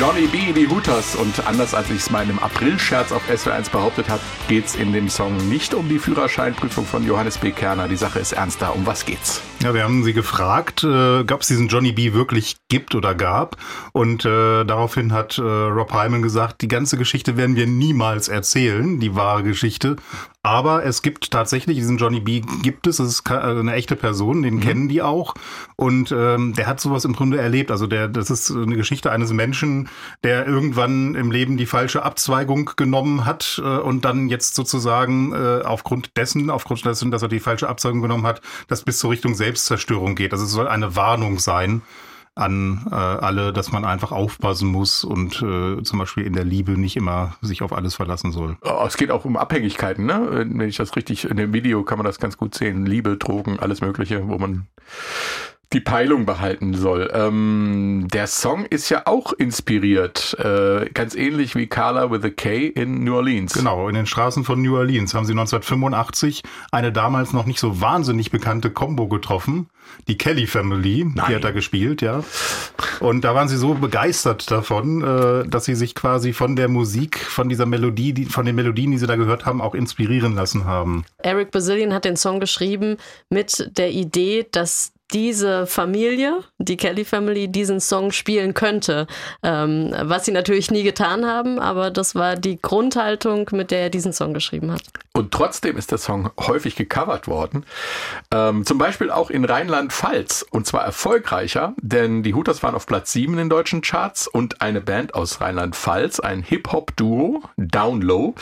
Johnny 0.00 0.26
B. 0.28 0.54
die 0.54 0.66
Hooters 0.66 1.14
und 1.14 1.46
anders 1.46 1.74
als 1.74 1.90
ich 1.90 1.98
es 1.98 2.10
mal 2.10 2.22
in 2.22 2.30
einem 2.30 2.38
April-Scherz 2.38 3.12
auf 3.12 3.20
SW1 3.28 3.70
behauptet 3.70 4.08
habe, 4.08 4.22
geht 4.48 4.64
es 4.64 4.74
in 4.74 4.94
dem 4.94 5.10
Song 5.10 5.36
nicht 5.50 5.74
um 5.74 5.90
die 5.90 5.98
Führerscheinprüfung 5.98 6.86
von 6.86 7.04
Johannes 7.04 7.36
B. 7.36 7.52
Kerner. 7.52 7.86
Die 7.86 7.96
Sache 7.96 8.18
ist 8.18 8.32
ernster. 8.32 8.74
Um 8.74 8.86
was 8.86 9.04
geht's? 9.04 9.42
Ja, 9.62 9.74
wir 9.74 9.84
haben 9.84 10.04
sie 10.04 10.14
gefragt, 10.14 10.84
äh, 10.84 11.20
ob 11.20 11.42
es 11.42 11.48
diesen 11.48 11.68
Johnny 11.68 11.92
B. 11.92 12.14
wirklich 12.14 12.56
gibt 12.70 12.94
oder 12.94 13.14
gab. 13.14 13.58
Und 13.92 14.24
äh, 14.24 14.64
daraufhin 14.64 15.12
hat 15.12 15.36
äh, 15.36 15.42
Rob 15.42 15.92
Hyman 15.92 16.22
gesagt, 16.22 16.62
die 16.62 16.68
ganze 16.68 16.96
Geschichte 16.96 17.36
werden 17.36 17.56
wir 17.56 17.66
niemals 17.66 18.28
erzählen, 18.28 18.98
die 19.00 19.14
wahre 19.14 19.42
Geschichte. 19.42 19.96
Aber 20.42 20.86
es 20.86 21.02
gibt 21.02 21.30
tatsächlich, 21.30 21.76
diesen 21.76 21.98
Johnny 21.98 22.20
B. 22.20 22.40
gibt 22.62 22.86
es, 22.86 22.98
es 22.98 23.10
ist 23.10 23.30
eine 23.30 23.74
echte 23.74 23.94
Person, 23.94 24.42
den 24.42 24.54
mhm. 24.54 24.60
kennen 24.60 24.88
die 24.88 25.02
auch. 25.02 25.34
Und 25.76 26.12
ähm, 26.16 26.54
der 26.54 26.66
hat 26.66 26.80
sowas 26.80 27.04
im 27.04 27.12
Grunde 27.12 27.38
erlebt. 27.38 27.70
Also 27.70 27.86
der, 27.86 28.08
das 28.08 28.30
ist 28.30 28.50
eine 28.50 28.76
Geschichte 28.76 29.12
eines 29.12 29.34
Menschen, 29.34 29.90
der 30.24 30.46
irgendwann 30.46 31.14
im 31.14 31.30
Leben 31.30 31.58
die 31.58 31.66
falsche 31.66 32.02
Abzweigung 32.02 32.70
genommen 32.76 33.26
hat 33.26 33.60
äh, 33.62 33.68
und 33.68 34.06
dann 34.06 34.30
jetzt 34.30 34.54
sozusagen 34.54 35.34
äh, 35.34 35.60
aufgrund 35.62 36.16
dessen, 36.16 36.48
aufgrund 36.48 36.86
dessen, 36.86 37.10
dass 37.10 37.20
er 37.20 37.28
die 37.28 37.40
falsche 37.40 37.68
Abzweigung 37.68 38.00
genommen 38.00 38.26
hat, 38.26 38.40
das 38.66 38.82
bis 38.82 38.98
zur 38.98 39.10
Richtung 39.10 39.34
Selbstzerstörung 39.50 40.14
geht. 40.14 40.32
Also 40.32 40.44
es 40.44 40.52
soll 40.52 40.68
eine 40.68 40.94
Warnung 40.94 41.40
sein 41.40 41.82
an 42.36 42.86
äh, 42.90 42.94
alle, 42.94 43.52
dass 43.52 43.72
man 43.72 43.84
einfach 43.84 44.12
aufpassen 44.12 44.68
muss 44.68 45.02
und 45.02 45.42
äh, 45.42 45.82
zum 45.82 45.98
Beispiel 45.98 46.24
in 46.24 46.32
der 46.32 46.44
Liebe 46.44 46.72
nicht 46.72 46.96
immer 46.96 47.34
sich 47.42 47.60
auf 47.62 47.72
alles 47.72 47.96
verlassen 47.96 48.30
soll. 48.30 48.56
Oh, 48.62 48.84
es 48.86 48.96
geht 48.96 49.10
auch 49.10 49.24
um 49.24 49.36
Abhängigkeiten, 49.36 50.06
ne? 50.06 50.28
Wenn 50.30 50.60
ich 50.60 50.76
das 50.76 50.94
richtig 50.94 51.28
in 51.28 51.36
dem 51.36 51.52
Video 51.52 51.82
kann 51.82 51.98
man 51.98 52.06
das 52.06 52.20
ganz 52.20 52.36
gut 52.36 52.54
sehen. 52.54 52.86
Liebe, 52.86 53.16
Drogen, 53.16 53.58
alles 53.58 53.80
Mögliche, 53.80 54.28
wo 54.28 54.38
man 54.38 54.68
die 55.72 55.80
Peilung 55.80 56.26
behalten 56.26 56.74
soll. 56.74 57.10
Ähm, 57.14 58.08
der 58.12 58.26
Song 58.26 58.64
ist 58.64 58.88
ja 58.88 59.02
auch 59.06 59.32
inspiriert, 59.32 60.36
äh, 60.40 60.90
ganz 60.92 61.14
ähnlich 61.14 61.54
wie 61.54 61.68
Carla 61.68 62.10
with 62.10 62.24
a 62.24 62.30
K 62.30 62.66
in 62.66 63.04
New 63.04 63.14
Orleans. 63.14 63.52
Genau, 63.52 63.88
in 63.88 63.94
den 63.94 64.06
Straßen 64.06 64.42
von 64.42 64.60
New 64.60 64.76
Orleans 64.76 65.14
haben 65.14 65.26
sie 65.26 65.32
1985 65.32 66.42
eine 66.72 66.90
damals 66.90 67.32
noch 67.32 67.46
nicht 67.46 67.60
so 67.60 67.80
wahnsinnig 67.80 68.32
bekannte 68.32 68.70
Combo 68.70 69.06
getroffen. 69.06 69.68
Die 70.08 70.18
Kelly 70.18 70.46
Family, 70.46 71.04
Nein. 71.04 71.26
die 71.28 71.34
hat 71.36 71.44
da 71.44 71.52
gespielt, 71.52 72.02
ja. 72.02 72.22
Und 72.98 73.22
da 73.22 73.34
waren 73.34 73.48
sie 73.48 73.56
so 73.56 73.74
begeistert 73.74 74.50
davon, 74.50 75.02
äh, 75.02 75.48
dass 75.48 75.66
sie 75.66 75.76
sich 75.76 75.94
quasi 75.94 76.32
von 76.32 76.56
der 76.56 76.68
Musik, 76.68 77.18
von 77.18 77.48
dieser 77.48 77.66
Melodie, 77.66 78.12
die, 78.12 78.24
von 78.24 78.44
den 78.44 78.56
Melodien, 78.56 78.90
die 78.90 78.98
sie 78.98 79.06
da 79.06 79.16
gehört 79.16 79.46
haben, 79.46 79.60
auch 79.60 79.74
inspirieren 79.74 80.34
lassen 80.34 80.64
haben. 80.64 81.04
Eric 81.22 81.52
Bazillion 81.52 81.94
hat 81.94 82.04
den 82.04 82.16
Song 82.16 82.40
geschrieben 82.40 82.96
mit 83.30 83.70
der 83.76 83.90
Idee, 83.92 84.46
dass 84.50 84.92
diese 85.12 85.66
Familie, 85.66 86.40
die 86.58 86.76
Kelly 86.76 87.04
Family, 87.04 87.48
diesen 87.48 87.80
Song 87.80 88.12
spielen 88.12 88.54
könnte. 88.54 89.06
Ähm, 89.42 89.94
was 90.02 90.24
sie 90.24 90.32
natürlich 90.32 90.70
nie 90.70 90.82
getan 90.82 91.26
haben, 91.26 91.58
aber 91.58 91.90
das 91.90 92.14
war 92.14 92.36
die 92.36 92.60
Grundhaltung, 92.60 93.48
mit 93.52 93.70
der 93.70 93.80
er 93.80 93.90
diesen 93.90 94.12
Song 94.12 94.34
geschrieben 94.34 94.70
hat. 94.72 94.82
Und 95.12 95.32
trotzdem 95.32 95.76
ist 95.76 95.90
der 95.90 95.98
Song 95.98 96.30
häufig 96.38 96.76
gecovert 96.76 97.26
worden. 97.26 97.66
Ähm, 98.32 98.64
zum 98.64 98.78
Beispiel 98.78 99.10
auch 99.10 99.30
in 99.30 99.44
Rheinland-Pfalz. 99.44 100.46
Und 100.50 100.66
zwar 100.66 100.84
erfolgreicher, 100.84 101.74
denn 101.80 102.22
die 102.22 102.34
Hooters 102.34 102.62
waren 102.62 102.74
auf 102.74 102.86
Platz 102.86 103.12
7 103.12 103.32
in 103.32 103.38
den 103.38 103.50
deutschen 103.50 103.80
Charts 103.80 104.28
und 104.28 104.62
eine 104.62 104.80
Band 104.80 105.14
aus 105.14 105.40
Rheinland-Pfalz, 105.40 106.20
ein 106.20 106.42
Hip-Hop-Duo, 106.42 107.42
Down 107.56 108.02
Low, 108.02 108.34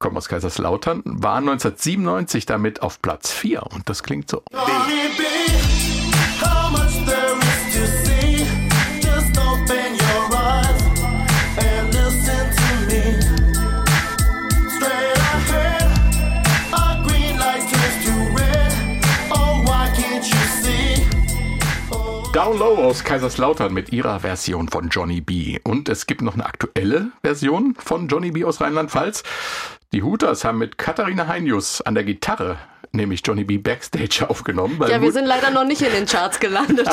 kommen 0.00 0.16
aus 0.16 0.28
Kaiserslautern, 0.28 1.02
war 1.04 1.36
1997 1.36 2.46
damit 2.46 2.82
auf 2.82 3.00
Platz 3.00 3.30
4. 3.30 3.62
Und 3.62 3.88
das 3.88 4.02
klingt 4.02 4.28
so. 4.28 4.42
Baby. 4.50 5.30
Down 22.32 22.58
Low 22.58 22.76
aus 22.76 23.02
Kaiserslautern 23.02 23.74
mit 23.74 23.92
ihrer 23.92 24.20
Version 24.20 24.68
von 24.68 24.88
Johnny 24.88 25.20
B. 25.20 25.58
Und 25.64 25.88
es 25.88 26.06
gibt 26.06 26.22
noch 26.22 26.34
eine 26.34 26.46
aktuelle 26.46 27.10
Version 27.22 27.74
von 27.74 28.06
Johnny 28.06 28.30
B 28.30 28.44
aus 28.44 28.60
Rheinland-Pfalz. 28.60 29.24
Die 29.92 30.04
Hooters 30.04 30.44
haben 30.44 30.58
mit 30.58 30.78
Katharina 30.78 31.26
Heinius 31.26 31.80
an 31.82 31.94
der 31.94 32.04
Gitarre 32.04 32.58
nämlich 32.92 33.22
Johnny 33.24 33.44
B. 33.44 33.58
Backstage 33.58 34.24
aufgenommen. 34.28 34.80
Ja, 34.88 35.00
wir 35.00 35.12
sind 35.12 35.26
leider 35.26 35.50
noch 35.50 35.64
nicht 35.64 35.82
in 35.82 35.92
den 35.92 36.06
Charts 36.06 36.40
gelandet. 36.40 36.88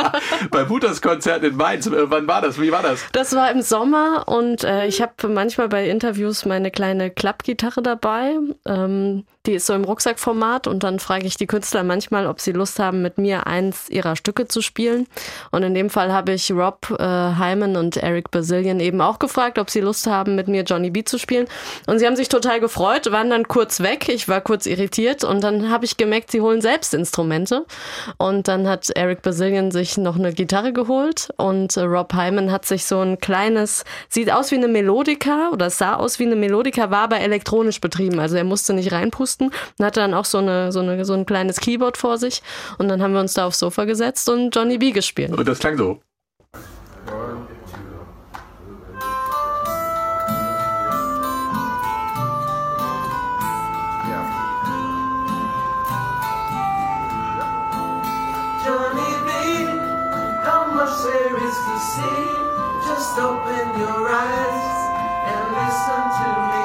Beim 0.50 0.68
Hooters 0.68 1.02
Konzert 1.02 1.44
in 1.44 1.56
Mainz. 1.56 1.86
Äh, 1.86 2.10
wann 2.10 2.26
war 2.26 2.40
das? 2.40 2.60
Wie 2.60 2.72
war 2.72 2.82
das? 2.82 3.04
Das 3.12 3.34
war 3.34 3.50
im 3.50 3.62
Sommer 3.62 4.24
und 4.26 4.64
äh, 4.64 4.86
ich 4.86 5.02
habe 5.02 5.28
manchmal 5.28 5.68
bei 5.68 5.88
Interviews 5.88 6.44
meine 6.44 6.70
kleine 6.70 7.10
Klappgitarre 7.10 7.82
dabei. 7.82 8.36
Ähm, 8.66 9.24
die 9.46 9.52
ist 9.52 9.66
so 9.66 9.74
im 9.74 9.84
Rucksackformat 9.84 10.66
und 10.66 10.82
dann 10.84 10.98
frage 10.98 11.26
ich 11.26 11.36
die 11.36 11.46
Künstler 11.46 11.82
manchmal, 11.82 12.26
ob 12.26 12.40
sie 12.40 12.52
Lust 12.52 12.78
haben, 12.78 13.02
mit 13.02 13.18
mir 13.18 13.46
eins 13.46 13.90
ihrer 13.90 14.16
Stücke 14.16 14.48
zu 14.48 14.62
spielen. 14.62 15.06
Und 15.50 15.62
in 15.62 15.74
dem 15.74 15.90
Fall 15.90 16.12
habe 16.12 16.32
ich 16.32 16.50
Rob 16.50 16.90
äh, 16.98 17.04
Hyman 17.04 17.76
und 17.76 17.98
Eric 17.98 18.30
Bazillion 18.30 18.80
eben 18.80 19.02
auch 19.02 19.18
gefragt, 19.18 19.58
ob 19.58 19.68
sie 19.68 19.80
Lust 19.80 20.06
haben, 20.06 20.34
mit 20.34 20.48
mir 20.48 20.62
Johnny 20.62 20.90
B 20.90 21.04
zu 21.04 21.18
spielen. 21.18 21.46
Und 21.86 21.98
sie 21.98 22.06
haben 22.06 22.16
sich 22.16 22.30
total 22.30 22.58
gefreut, 22.60 23.12
waren 23.12 23.28
dann 23.28 23.46
kurz 23.46 23.80
weg. 23.80 24.08
Ich 24.08 24.28
war 24.28 24.40
kurz 24.40 24.64
irritiert 24.64 25.24
und 25.24 25.44
dann 25.44 25.70
habe 25.70 25.84
ich 25.84 25.98
gemerkt, 25.98 26.30
sie 26.30 26.40
holen 26.40 26.62
selbst 26.62 26.94
Instrumente. 26.94 27.66
Und 28.16 28.48
dann 28.48 28.66
hat 28.66 28.88
Eric 28.90 29.20
Bazillion 29.20 29.70
sich 29.70 29.98
noch 29.98 30.16
eine 30.16 30.32
Gitarre 30.32 30.72
geholt 30.72 31.28
und 31.36 31.76
äh, 31.76 31.82
Rob 31.82 32.14
Hyman 32.14 32.50
hat 32.50 32.64
sich 32.64 32.86
so 32.86 33.00
ein 33.00 33.18
kleines, 33.18 33.84
sieht 34.08 34.32
aus 34.32 34.50
wie 34.52 34.56
eine 34.56 34.68
Melodika 34.68 35.50
oder 35.52 35.68
sah 35.68 35.96
aus 35.96 36.18
wie 36.18 36.24
eine 36.24 36.36
Melodika, 36.36 36.90
war 36.90 37.02
aber 37.02 37.20
elektronisch 37.20 37.80
betrieben. 37.80 38.18
Also 38.20 38.36
er 38.36 38.44
musste 38.44 38.72
nicht 38.72 38.90
reinpusten 38.90 39.33
mussten 39.34 39.50
und 39.78 39.84
hatte 39.84 40.00
dann 40.00 40.14
auch 40.14 40.24
so, 40.24 40.38
eine, 40.38 40.72
so, 40.72 40.80
eine, 40.80 41.04
so 41.04 41.14
ein 41.14 41.26
kleines 41.26 41.60
Keyboard 41.60 41.96
vor 41.96 42.18
sich. 42.18 42.42
Und 42.78 42.88
dann 42.88 43.02
haben 43.02 43.12
wir 43.12 43.20
uns 43.20 43.34
da 43.34 43.46
aufs 43.46 43.58
Sofa 43.58 43.84
gesetzt 43.84 44.28
und 44.28 44.54
Johnny 44.54 44.78
B 44.78 44.92
gespielt. 44.92 45.32
Und 45.32 45.46
das 45.46 45.58
klang 45.58 45.76
so. 45.76 46.00
Johnny 58.64 59.12
B, 59.26 59.30
how 60.42 60.72
much 60.72 61.02
there 61.02 61.36
is 61.36 61.54
to 61.54 61.78
see. 61.92 62.44
Just 62.86 63.18
open 63.18 63.80
your 63.80 64.08
eyes 64.08 64.74
and 65.26 65.52
listen 65.52 66.02
to 66.18 66.28
me. 66.48 66.64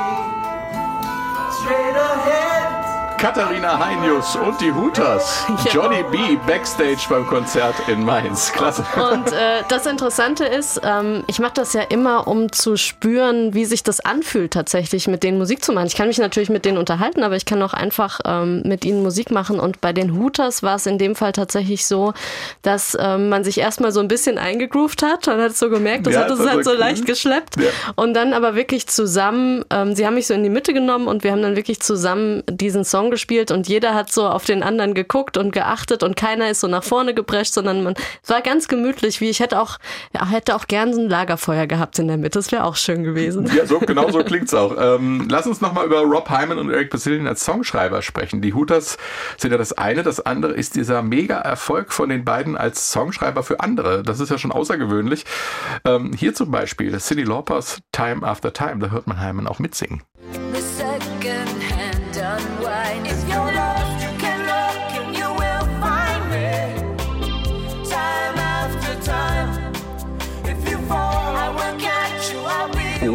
Katharina 3.19 3.77
Heinius 3.85 4.37
und 4.37 4.61
die 4.61 4.71
Hooters. 4.71 5.45
Ja. 5.65 5.71
Johnny 5.73 6.03
B. 6.09 6.37
Backstage 6.47 7.05
beim 7.09 7.27
Konzert 7.27 7.75
in 7.87 8.05
Mainz. 8.05 8.53
Klasse. 8.53 8.85
Und 8.95 9.33
äh, 9.33 9.61
das 9.67 9.85
Interessante 9.85 10.45
ist, 10.45 10.79
ähm, 10.83 11.25
ich 11.27 11.39
mache 11.39 11.53
das 11.55 11.73
ja 11.73 11.81
immer, 11.81 12.29
um 12.29 12.49
zu 12.51 12.77
spüren, 12.77 13.53
wie 13.53 13.65
sich 13.65 13.83
das 13.83 13.99
anfühlt, 13.99 14.53
tatsächlich 14.53 15.07
mit 15.07 15.23
denen 15.23 15.37
Musik 15.37 15.63
zu 15.65 15.73
machen. 15.73 15.87
Ich 15.87 15.95
kann 15.95 16.07
mich 16.07 16.17
natürlich 16.17 16.49
mit 16.49 16.63
denen 16.63 16.77
unterhalten, 16.77 17.23
aber 17.23 17.35
ich 17.35 17.45
kann 17.45 17.61
auch 17.61 17.73
einfach 17.73 18.21
ähm, 18.25 18.61
mit 18.63 18.85
ihnen 18.85 19.03
Musik 19.03 19.31
machen. 19.31 19.59
Und 19.59 19.81
bei 19.81 19.91
den 19.91 20.17
Hooters 20.17 20.63
war 20.63 20.75
es 20.75 20.85
in 20.85 20.97
dem 20.97 21.13
Fall 21.15 21.33
tatsächlich 21.33 21.85
so, 21.85 22.13
dass 22.61 22.97
ähm, 22.99 23.27
man 23.27 23.43
sich 23.43 23.57
erstmal 23.57 23.91
so 23.91 23.99
ein 23.99 24.07
bisschen 24.07 24.37
eingegroovt 24.37 25.03
hat. 25.03 25.27
Man 25.27 25.41
hat 25.41 25.51
es 25.51 25.59
so 25.59 25.69
gemerkt, 25.69 26.07
das 26.07 26.13
ja, 26.13 26.21
hat 26.21 26.31
es 26.31 26.39
halt 26.39 26.63
so 26.63 26.71
cool. 26.71 26.77
leicht 26.77 27.05
geschleppt. 27.05 27.57
Ja. 27.57 27.69
Und 27.95 28.13
dann 28.13 28.31
aber 28.31 28.55
wirklich 28.55 28.87
zusammen, 28.87 29.65
ähm, 29.71 29.93
sie 29.93 30.05
haben 30.05 30.15
mich 30.15 30.27
so 30.27 30.33
in 30.33 30.43
die 30.43 30.49
Mitte 30.49 30.73
genommen 30.73 31.07
und 31.07 31.25
wir 31.25 31.33
haben 31.33 31.41
dann 31.41 31.57
wirklich 31.57 31.81
zusammen 31.81 32.43
diesen 32.47 32.85
Song 32.85 33.08
gespielt 33.11 33.51
und 33.51 33.67
jeder 33.67 33.93
hat 33.93 34.11
so 34.11 34.27
auf 34.27 34.45
den 34.45 34.63
anderen 34.63 34.93
geguckt 34.93 35.37
und 35.37 35.51
geachtet 35.51 36.03
und 36.03 36.15
keiner 36.15 36.49
ist 36.49 36.61
so 36.61 36.67
nach 36.67 36.83
vorne 36.83 37.13
geprescht, 37.13 37.53
sondern 37.53 37.83
man 37.83 37.95
es 38.23 38.29
war 38.29 38.41
ganz 38.41 38.67
gemütlich, 38.67 39.21
wie 39.21 39.29
ich 39.29 39.39
hätte 39.39 39.59
auch 39.59 39.77
ja, 40.13 40.25
hätte 40.27 40.55
auch 40.55 40.67
gern 40.67 40.93
so 40.93 41.01
ein 41.01 41.09
Lagerfeuer 41.09 41.67
gehabt 41.67 41.99
in 41.99 42.07
der 42.07 42.17
Mitte. 42.17 42.39
Das 42.39 42.51
wäre 42.51 42.63
auch 42.63 42.75
schön 42.75 43.03
gewesen. 43.03 43.49
Ja, 43.55 43.65
so 43.65 43.79
genau 43.79 44.09
so 44.11 44.23
klingt's 44.23 44.53
auch. 44.53 44.75
Ähm, 44.79 45.27
lass 45.29 45.47
uns 45.47 45.61
nochmal 45.61 45.85
über 45.85 46.01
Rob 46.01 46.29
Hyman 46.29 46.57
und 46.57 46.69
Eric 46.69 46.89
Basilian 46.89 47.27
als 47.27 47.43
Songschreiber 47.43 48.01
sprechen. 48.01 48.41
Die 48.41 48.53
Hooters 48.53 48.97
sind 49.37 49.51
ja 49.51 49.57
das 49.57 49.73
eine, 49.73 50.03
das 50.03 50.25
andere 50.25 50.53
ist 50.53 50.75
dieser 50.75 51.01
mega 51.01 51.37
Erfolg 51.39 51.91
von 51.91 52.09
den 52.09 52.25
beiden 52.25 52.57
als 52.57 52.91
Songschreiber 52.91 53.43
für 53.43 53.59
andere. 53.59 54.03
Das 54.03 54.19
ist 54.19 54.29
ja 54.29 54.37
schon 54.37 54.51
außergewöhnlich. 54.51 55.25
Ähm, 55.85 56.13
hier 56.13 56.33
zum 56.33 56.51
Beispiel 56.51 56.97
Cindy 56.99 57.23
Laupers 57.23 57.79
Time 57.91 58.25
After 58.25 58.53
Time, 58.53 58.79
da 58.79 58.91
hört 58.91 59.07
man 59.07 59.21
Hyman 59.21 59.47
auch 59.47 59.59
mitsingen. 59.59 60.03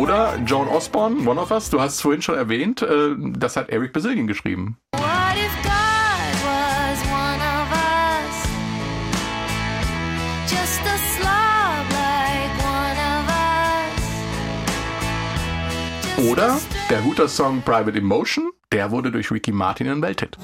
Oder 0.05 0.39
Joan 0.45 0.69
Osborne, 0.69 1.27
One 1.27 1.41
of 1.41 1.51
Us, 1.51 1.71
du 1.71 1.81
hast 1.81 1.95
es 1.95 2.03
vorhin 2.03 2.21
schon 2.21 2.35
erwähnt, 2.35 2.83
äh, 2.83 3.15
das 3.19 3.57
hat 3.57 3.71
Eric 3.71 3.95
Bazillion 3.95 4.27
geschrieben. 4.27 4.77
Oder 16.31 16.61
der 16.91 17.03
Hooter-Song 17.03 17.63
Private 17.63 17.97
Emotion, 17.97 18.53
der 18.73 18.91
wurde 18.91 19.11
durch 19.11 19.31
Ricky 19.31 19.53
Martin 19.53 19.89
ein 19.89 20.03
Welthit. 20.03 20.37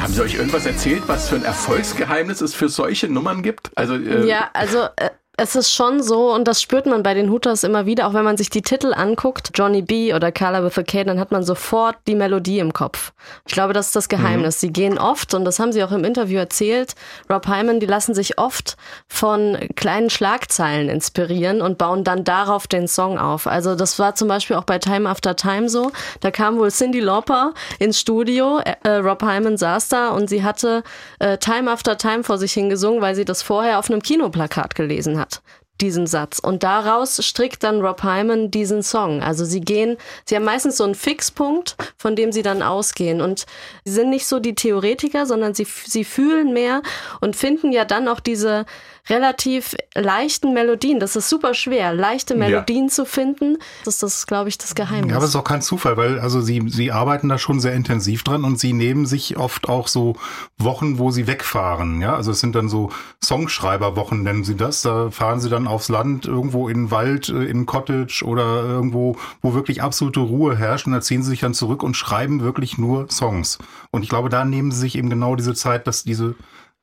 Haben 0.00 0.14
Sie 0.14 0.22
euch 0.22 0.34
irgendwas 0.34 0.64
erzählt, 0.64 1.02
was 1.08 1.28
für 1.28 1.36
ein 1.36 1.44
Erfolgsgeheimnis 1.44 2.40
es 2.40 2.54
für 2.54 2.68
solche 2.70 3.08
Nummern 3.08 3.42
gibt? 3.42 3.70
Also 3.76 3.94
äh 3.94 4.26
ja, 4.26 4.48
also 4.54 4.84
äh, 4.96 5.10
es 5.38 5.54
ist 5.54 5.70
schon 5.70 6.02
so, 6.02 6.32
und 6.32 6.48
das 6.48 6.62
spürt 6.62 6.86
man 6.86 7.02
bei 7.02 7.12
den 7.12 7.30
Hooters 7.30 7.62
immer 7.62 7.84
wieder, 7.84 8.06
auch 8.06 8.14
wenn 8.14 8.24
man 8.24 8.38
sich 8.38 8.48
die 8.48 8.62
Titel 8.62 8.94
anguckt, 8.94 9.50
Johnny 9.54 9.82
B 9.82 10.14
oder 10.14 10.32
Carla 10.32 10.64
with 10.64 10.78
a 10.78 10.82
K, 10.82 11.04
dann 11.04 11.20
hat 11.20 11.30
man 11.30 11.42
sofort 11.42 11.96
die 12.06 12.14
Melodie 12.14 12.58
im 12.58 12.72
Kopf. 12.72 13.12
Ich 13.46 13.52
glaube, 13.52 13.74
das 13.74 13.88
ist 13.88 13.96
das 13.96 14.08
Geheimnis. 14.08 14.56
Mhm. 14.56 14.60
Sie 14.60 14.72
gehen 14.72 14.98
oft, 14.98 15.34
und 15.34 15.44
das 15.44 15.58
haben 15.58 15.72
sie 15.72 15.84
auch 15.84 15.92
im 15.92 16.04
Interview 16.04 16.38
erzählt, 16.38 16.94
Rob 17.28 17.48
Hyman, 17.48 17.80
die 17.80 17.86
lassen 17.86 18.14
sich 18.14 18.38
oft 18.38 18.78
von 19.08 19.58
kleinen 19.76 20.08
Schlagzeilen 20.08 20.88
inspirieren 20.88 21.60
und 21.60 21.76
bauen 21.76 22.02
dann 22.02 22.24
darauf 22.24 22.66
den 22.66 22.88
Song 22.88 23.18
auf. 23.18 23.46
Also 23.46 23.74
das 23.74 23.98
war 23.98 24.14
zum 24.14 24.28
Beispiel 24.28 24.56
auch 24.56 24.64
bei 24.64 24.78
Time 24.78 25.06
After 25.06 25.36
Time 25.36 25.68
so. 25.68 25.92
Da 26.20 26.30
kam 26.30 26.56
wohl 26.56 26.70
Cindy 26.70 27.00
Lauper 27.00 27.52
ins 27.78 28.00
Studio, 28.00 28.60
äh, 28.84 28.88
Rob 28.88 29.22
Hyman 29.22 29.58
saß 29.58 29.88
da 29.88 30.08
und 30.08 30.30
sie 30.30 30.42
hatte 30.42 30.82
äh, 31.18 31.36
Time 31.36 31.70
After 31.70 31.98
Time 31.98 32.24
vor 32.24 32.38
sich 32.38 32.54
hingesungen, 32.54 33.02
weil 33.02 33.14
sie 33.14 33.26
das 33.26 33.42
vorher 33.42 33.78
auf 33.78 33.90
einem 33.90 34.02
Kinoplakat 34.02 34.74
gelesen 34.74 35.18
hat 35.18 35.25
hat 35.26 35.42
diesen 35.80 36.06
Satz. 36.06 36.38
Und 36.38 36.62
daraus 36.62 37.22
strickt 37.24 37.62
dann 37.62 37.82
Rob 37.82 38.02
Hyman 38.02 38.50
diesen 38.50 38.82
Song. 38.82 39.22
Also 39.22 39.44
sie 39.44 39.60
gehen, 39.60 39.98
sie 40.24 40.34
haben 40.34 40.44
meistens 40.44 40.78
so 40.78 40.84
einen 40.84 40.94
Fixpunkt, 40.94 41.76
von 41.98 42.16
dem 42.16 42.32
sie 42.32 42.42
dann 42.42 42.62
ausgehen. 42.62 43.20
Und 43.20 43.44
sie 43.84 43.92
sind 43.92 44.08
nicht 44.08 44.26
so 44.26 44.40
die 44.40 44.54
Theoretiker, 44.54 45.26
sondern 45.26 45.52
sie, 45.54 45.66
sie 45.66 46.04
fühlen 46.04 46.54
mehr 46.54 46.82
und 47.20 47.36
finden 47.36 47.72
ja 47.72 47.84
dann 47.84 48.08
auch 48.08 48.20
diese 48.20 48.64
relativ 49.08 49.74
leichten 49.94 50.52
Melodien. 50.52 51.00
Das 51.00 51.16
ist 51.16 51.28
super 51.28 51.54
schwer, 51.54 51.94
leichte 51.94 52.34
Melodien 52.34 52.86
ja. 52.86 52.90
zu 52.90 53.04
finden. 53.04 53.58
Das 53.84 53.94
ist 53.94 54.02
das, 54.02 54.26
glaube 54.26 54.48
ich, 54.48 54.58
das 54.58 54.74
Geheimnis. 54.74 55.10
Ja, 55.10 55.16
aber 55.16 55.24
es 55.24 55.30
ist 55.30 55.36
auch 55.36 55.44
kein 55.44 55.62
Zufall, 55.62 55.96
weil 55.96 56.18
also 56.18 56.40
sie, 56.40 56.62
sie 56.66 56.92
arbeiten 56.92 57.28
da 57.28 57.38
schon 57.38 57.60
sehr 57.60 57.74
intensiv 57.74 58.24
dran 58.24 58.44
und 58.44 58.58
sie 58.58 58.72
nehmen 58.72 59.06
sich 59.06 59.36
oft 59.36 59.68
auch 59.68 59.88
so 59.88 60.16
Wochen, 60.58 60.98
wo 60.98 61.10
sie 61.10 61.26
wegfahren. 61.26 62.00
Ja, 62.00 62.16
also 62.16 62.32
es 62.32 62.40
sind 62.40 62.54
dann 62.54 62.68
so 62.68 62.90
Songschreiberwochen, 63.24 64.22
nennen 64.22 64.44
sie 64.44 64.56
das. 64.56 64.82
Da 64.82 65.10
fahren 65.10 65.40
sie 65.40 65.48
dann 65.48 65.66
aufs 65.66 65.88
Land, 65.88 66.26
irgendwo 66.26 66.68
in 66.68 66.84
den 66.84 66.90
Wald, 66.90 67.28
äh, 67.28 67.44
in 67.44 67.66
Cottage 67.66 68.24
oder 68.24 68.62
irgendwo, 68.64 69.16
wo 69.42 69.54
wirklich 69.54 69.82
absolute 69.82 70.20
Ruhe 70.20 70.56
herrscht 70.56 70.86
und 70.86 70.92
da 70.92 71.00
ziehen 71.00 71.22
sie 71.22 71.30
sich 71.30 71.40
dann 71.40 71.54
zurück 71.54 71.82
und 71.82 71.96
schreiben 71.96 72.40
wirklich 72.40 72.78
nur 72.78 73.08
Songs. 73.10 73.58
Und 73.90 74.02
ich 74.02 74.08
glaube, 74.08 74.28
da 74.28 74.44
nehmen 74.44 74.72
sie 74.72 74.80
sich 74.80 74.96
eben 74.96 75.10
genau 75.10 75.36
diese 75.36 75.54
Zeit, 75.54 75.86
dass 75.86 76.04
diese 76.04 76.34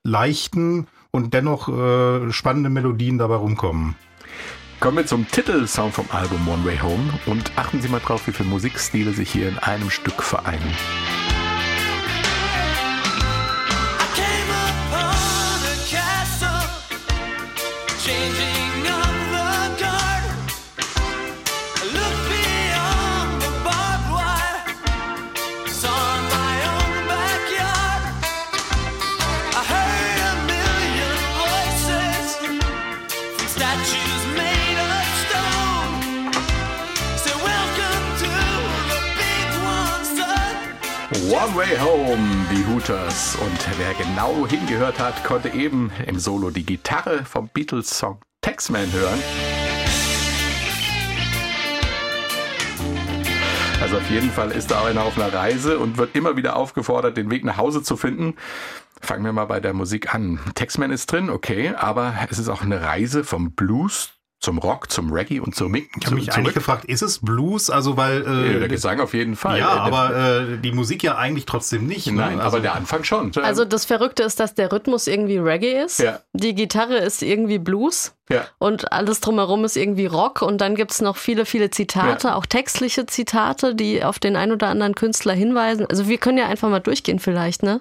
leichten 0.04 0.88
und 1.16 1.34
dennoch 1.34 1.70
äh, 1.70 2.32
spannende 2.32 2.70
Melodien 2.70 3.20
dabei 3.20 3.36
rumkommen. 3.36 3.96
Kommen 4.80 4.98
wir 4.98 5.06
zum 5.06 5.28
Titelsong 5.28 5.92
vom 5.92 6.08
Album 6.12 6.48
One 6.48 6.66
Way 6.66 6.80
Home 6.80 7.14
und 7.28 7.52
achten 7.56 7.82
Sie 7.82 7.88
mal 7.88 8.00
drauf, 8.00 8.28
wie 8.28 8.32
viele 8.32 8.50
Musikstile 8.50 9.14
sich 9.14 9.32
hier 9.32 9.48
in 9.48 9.60
einem 9.60 9.90
Stück 9.90 10.24
vereinen. 10.24 10.76
One 41.30 41.56
Way 41.56 41.78
Home, 41.80 42.46
die 42.52 42.66
Hooters. 42.66 43.36
Und 43.36 43.78
wer 43.78 43.94
genau 43.94 44.48
hingehört 44.48 45.00
hat, 45.00 45.24
konnte 45.24 45.50
eben 45.50 45.92
im 46.08 46.20
Solo 46.20 46.50
die 46.50 46.66
Gitarre 46.66 47.26
vom 47.26 47.48
Beatles-Song 47.48 48.20
Taxman 48.42 48.92
hören. 48.92 49.20
Also 53.82 53.98
auf 53.98 54.10
jeden 54.10 54.32
Fall 54.32 54.52
ist 54.52 54.72
da 54.72 54.86
einer 54.86 55.04
auf 55.04 55.18
einer 55.18 55.34
Reise 55.34 55.78
und 55.78 55.98
wird 55.98 56.16
immer 56.16 56.38
wieder 56.38 56.56
aufgefordert, 56.56 57.18
den 57.18 57.30
Weg 57.30 57.44
nach 57.44 57.58
Hause 57.58 57.84
zu 57.84 57.98
finden. 57.98 58.36
Fangen 59.04 59.26
wir 59.26 59.34
mal 59.34 59.46
bei 59.46 59.60
der 59.60 59.74
Musik 59.74 60.16
an. 60.16 60.40
Taxman 60.56 60.90
ist 60.90 61.12
drin, 61.12 61.30
okay, 61.30 61.74
aber 61.76 62.16
es 62.30 62.40
ist 62.40 62.48
auch 62.48 62.62
eine 62.62 62.82
Reise 62.82 63.26
vom 63.26 63.52
Blues 63.52 64.14
zum 64.44 64.58
Rock, 64.58 64.92
zum 64.92 65.12
Reggae 65.12 65.40
und 65.40 65.56
zum 65.56 65.72
Mink. 65.72 65.88
Ich 65.98 66.06
habe 66.06 66.16
mich 66.16 66.26
zurück. 66.26 66.38
eigentlich 66.38 66.54
gefragt, 66.54 66.86
ist 66.86 67.02
es 67.02 67.20
Blues? 67.20 67.70
Also 67.70 67.96
weil 67.96 68.28
äh, 68.28 68.54
ja, 68.54 68.60
der 68.60 68.68
Gesang 68.68 69.00
auf 69.00 69.14
jeden 69.14 69.38
Fall. 69.38 69.58
Ja, 69.58 69.70
aber 69.70 70.16
äh, 70.16 70.58
die 70.58 70.74
Musik 70.74 71.02
ja 71.02 71.16
eigentlich 71.16 71.46
trotzdem 71.46 71.88
nicht. 71.88 72.08
Ne? 72.08 72.14
Nein, 72.14 72.42
also, 72.42 72.58
aber 72.58 72.60
der 72.60 72.76
Anfang 72.76 73.06
schon. 73.06 73.32
Also 73.38 73.64
das 73.64 73.86
Verrückte 73.86 74.24
ist, 74.24 74.42
dass 74.42 74.54
der 74.54 74.72
Rhythmus 74.72 75.08
irgendwie 75.08 75.38
Reggae 75.38 75.84
ist. 75.86 76.00
Ja. 76.00 76.20
Die 76.34 76.54
Gitarre 76.54 76.98
ist 76.98 77.24
irgendwie 77.24 77.58
Blues. 77.58 78.16
Ja. 78.30 78.46
Und 78.58 78.92
alles 78.92 79.22
drumherum 79.22 79.64
ist 79.64 79.78
irgendwie 79.78 80.08
Rock. 80.08 80.42
Und 80.42 80.60
dann 80.60 80.76
gibt's 80.76 81.00
noch 81.02 81.16
viele, 81.16 81.46
viele 81.46 81.70
Zitate, 81.72 82.28
ja. 82.28 82.36
auch 82.36 82.46
textliche 82.46 83.06
Zitate, 83.06 83.76
die 83.76 84.04
auf 84.04 84.20
den 84.20 84.36
ein 84.36 84.52
oder 84.52 84.68
anderen 84.68 84.94
Künstler 84.94 85.34
hinweisen. 85.34 85.86
Also 85.90 86.10
wir 86.10 86.18
können 86.18 86.38
ja 86.38 86.48
einfach 86.48 86.70
mal 86.70 86.82
durchgehen 86.82 87.20
vielleicht, 87.20 87.64
ne? 87.64 87.80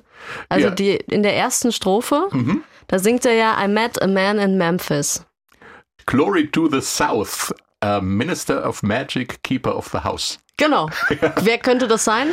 Also 0.49 0.69
ja. 0.69 0.75
die 0.75 0.95
in 0.95 1.25
der 1.25 1.37
ersten 1.37 1.73
Strophe, 1.73 2.29
mhm. 2.31 2.63
da 2.87 3.01
singt 3.01 3.27
er 3.27 3.35
ja 3.35 3.57
I 3.61 3.67
met 3.67 4.01
a 4.01 4.07
man 4.07 4.39
in 4.39 4.57
Memphis. 4.57 5.25
Glory 6.07 6.51
to 6.51 6.69
the 6.69 6.81
South, 6.81 7.53
Minister 8.01 8.65
of 8.65 8.83
Magic, 8.83 9.43
Keeper 9.43 9.75
of 9.75 9.89
the 9.93 9.99
House. 9.99 10.39
Genau. 10.57 10.89
Wer 11.43 11.59
könnte 11.59 11.89
das 11.89 12.05
sein? 12.05 12.29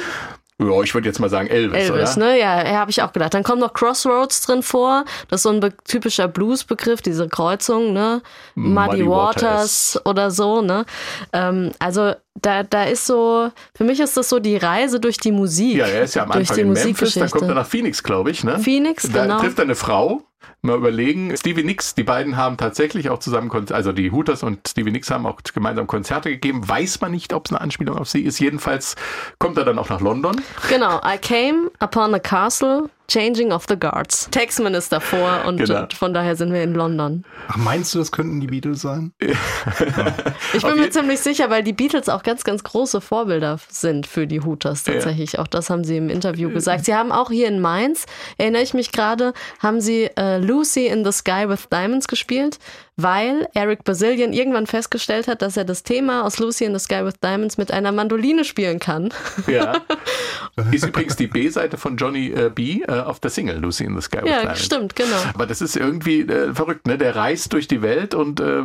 Ja, 0.61 0.81
ich 0.81 0.93
würde 0.93 1.07
jetzt 1.07 1.19
mal 1.19 1.29
sagen 1.29 1.47
Elvis, 1.47 1.89
Elvis, 1.89 2.17
oder? 2.17 2.25
ne? 2.25 2.39
Ja, 2.39 2.65
habe 2.79 2.91
ich 2.91 3.01
auch 3.01 3.13
gedacht. 3.13 3.33
Dann 3.33 3.43
kommt 3.43 3.61
noch 3.61 3.73
Crossroads 3.73 4.41
drin 4.41 4.61
vor. 4.61 5.05
Das 5.29 5.39
ist 5.39 5.43
so 5.43 5.51
ein 5.51 5.73
typischer 5.85 6.27
Blues-Begriff, 6.27 7.01
diese 7.01 7.29
Kreuzung, 7.29 7.93
ne? 7.93 8.21
Muddy, 8.55 9.03
Muddy 9.03 9.07
Waters, 9.07 9.95
Waters, 9.95 10.05
oder 10.05 10.31
so, 10.31 10.61
ne? 10.61 10.85
Ähm, 11.31 11.71
also 11.79 12.13
da, 12.35 12.63
da 12.63 12.83
ist 12.83 13.05
so, 13.05 13.51
für 13.73 13.85
mich 13.85 14.01
ist 14.01 14.17
das 14.17 14.27
so 14.27 14.39
die 14.39 14.57
Reise 14.57 14.99
durch 14.99 15.17
die 15.17 15.31
Musik. 15.31 15.77
Ja, 15.77 15.85
er 15.85 16.03
ist 16.03 16.15
ja 16.15 16.23
am 16.23 16.31
Anfang 16.31 16.57
in 16.57 16.73
Memphis, 16.73 17.13
dann 17.13 17.29
kommt 17.29 17.49
er 17.49 17.55
nach 17.55 17.67
Phoenix, 17.67 18.03
glaube 18.03 18.31
ich, 18.31 18.43
ne? 18.43 18.59
Phoenix, 18.59 19.09
da 19.09 19.23
genau. 19.23 19.39
trifft 19.39 19.59
er 19.59 19.63
eine 19.63 19.75
Frau, 19.75 20.23
mal 20.61 20.77
überlegen. 20.77 21.35
Stevie 21.37 21.63
Nicks, 21.63 21.95
die 21.95 22.03
beiden 22.03 22.37
haben 22.37 22.57
tatsächlich 22.57 23.09
auch 23.09 23.19
zusammen, 23.19 23.51
also 23.71 23.91
die 23.91 24.11
Hooters 24.11 24.43
und 24.43 24.67
Stevie 24.67 24.91
Nicks 24.91 25.09
haben 25.11 25.25
auch 25.25 25.41
gemeinsam 25.53 25.87
Konzerte 25.87 26.29
gegeben. 26.29 26.67
Weiß 26.67 27.01
man 27.01 27.11
nicht, 27.11 27.33
ob 27.33 27.45
es 27.45 27.51
eine 27.51 27.61
Anspielung 27.61 27.97
auf 27.97 28.09
sie 28.09 28.21
ist. 28.21 28.39
Jedenfalls 28.39 28.95
kommt 29.37 29.57
er 29.57 29.65
dann 29.65 29.79
auch 29.79 29.89
nach 29.89 30.01
London. 30.01 30.41
Genau. 30.69 31.01
I 31.05 31.17
came 31.17 31.71
upon 31.79 32.13
a 32.13 32.19
castle 32.19 32.89
Changing 33.09 33.51
of 33.51 33.65
the 33.67 33.77
Guards. 33.77 34.29
Texman 34.31 34.73
ist 34.73 34.91
davor 34.91 35.43
und 35.47 35.57
genau. 35.57 35.87
von 35.93 36.13
daher 36.13 36.35
sind 36.35 36.53
wir 36.53 36.63
in 36.63 36.73
London. 36.73 37.25
Ach, 37.47 37.57
meinst 37.57 37.93
du, 37.93 37.99
das 37.99 38.11
könnten 38.11 38.39
die 38.39 38.47
Beatles 38.47 38.81
sein? 38.81 39.11
ich 40.53 40.63
bin 40.63 40.75
mir 40.75 40.89
ziemlich 40.91 41.19
sicher, 41.19 41.49
weil 41.49 41.63
die 41.63 41.73
Beatles 41.73 42.07
auch 42.07 42.23
ganz, 42.23 42.43
ganz 42.43 42.63
große 42.63 43.01
Vorbilder 43.01 43.59
sind 43.69 44.05
für 44.05 44.27
die 44.27 44.41
Hooters 44.41 44.83
tatsächlich. 44.83 45.33
Ja. 45.33 45.39
Auch 45.39 45.47
das 45.47 45.69
haben 45.69 45.83
sie 45.83 45.97
im 45.97 46.09
Interview 46.09 46.49
gesagt. 46.49 46.85
Sie 46.85 46.93
haben 46.93 47.11
auch 47.11 47.31
hier 47.31 47.47
in 47.47 47.59
Mainz, 47.59 48.05
erinnere 48.37 48.61
ich 48.61 48.73
mich 48.73 48.91
gerade, 48.91 49.33
haben 49.59 49.81
sie 49.81 50.09
äh, 50.15 50.37
Lucy 50.37 50.87
in 50.87 51.03
the 51.03 51.11
Sky 51.11 51.49
with 51.49 51.67
Diamonds 51.69 52.07
gespielt 52.07 52.59
weil 53.01 53.47
Eric 53.53 53.83
Basilian 53.83 54.33
irgendwann 54.33 54.67
festgestellt 54.67 55.27
hat, 55.27 55.41
dass 55.41 55.55
er 55.55 55.65
das 55.65 55.83
Thema 55.83 56.25
aus 56.25 56.39
Lucy 56.39 56.65
in 56.65 56.77
the 56.77 56.83
Sky 56.83 57.05
with 57.05 57.19
Diamonds 57.21 57.57
mit 57.57 57.71
einer 57.71 57.91
Mandoline 57.91 58.43
spielen 58.43 58.79
kann. 58.79 59.09
Ja. 59.47 59.73
Ist 60.71 60.85
übrigens 60.85 61.15
die 61.15 61.27
B-Seite 61.27 61.77
von 61.77 61.95
Johnny 61.95 62.27
äh, 62.27 62.51
B 62.53 62.81
äh, 62.81 62.91
auf 62.91 63.19
der 63.19 63.31
Single 63.31 63.59
Lucy 63.59 63.85
in 63.85 63.95
the 63.95 64.01
Sky 64.01 64.17
with 64.17 64.29
ja, 64.29 64.39
Diamonds. 64.39 64.59
Ja, 64.59 64.65
stimmt, 64.65 64.95
genau. 64.95 65.15
Aber 65.33 65.45
das 65.45 65.61
ist 65.61 65.77
irgendwie 65.77 66.21
äh, 66.21 66.53
verrückt, 66.53 66.85
ne? 66.87 66.97
Der 66.97 67.15
reist 67.15 67.53
durch 67.53 67.67
die 67.67 67.81
Welt 67.81 68.13
und 68.13 68.41
äh, 68.41 68.61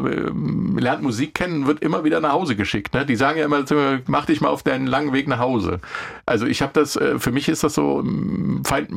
lernt 0.76 1.02
Musik 1.02 1.34
kennen, 1.34 1.66
wird 1.68 1.80
immer 1.80 2.02
wieder 2.02 2.20
nach 2.20 2.32
Hause 2.32 2.56
geschickt. 2.56 2.94
Ne? 2.94 3.06
Die 3.06 3.16
sagen 3.16 3.38
ja 3.38 3.44
immer, 3.44 3.64
mach 4.06 4.26
dich 4.26 4.40
mal 4.40 4.48
auf 4.48 4.64
deinen 4.64 4.86
langen 4.86 5.12
Weg 5.12 5.28
nach 5.28 5.38
Hause. 5.38 5.80
Also 6.26 6.46
ich 6.46 6.62
habe 6.62 6.72
das, 6.74 6.96
äh, 6.96 7.18
für 7.18 7.30
mich 7.30 7.48
ist 7.48 7.62
das 7.62 7.74
so, 7.74 8.02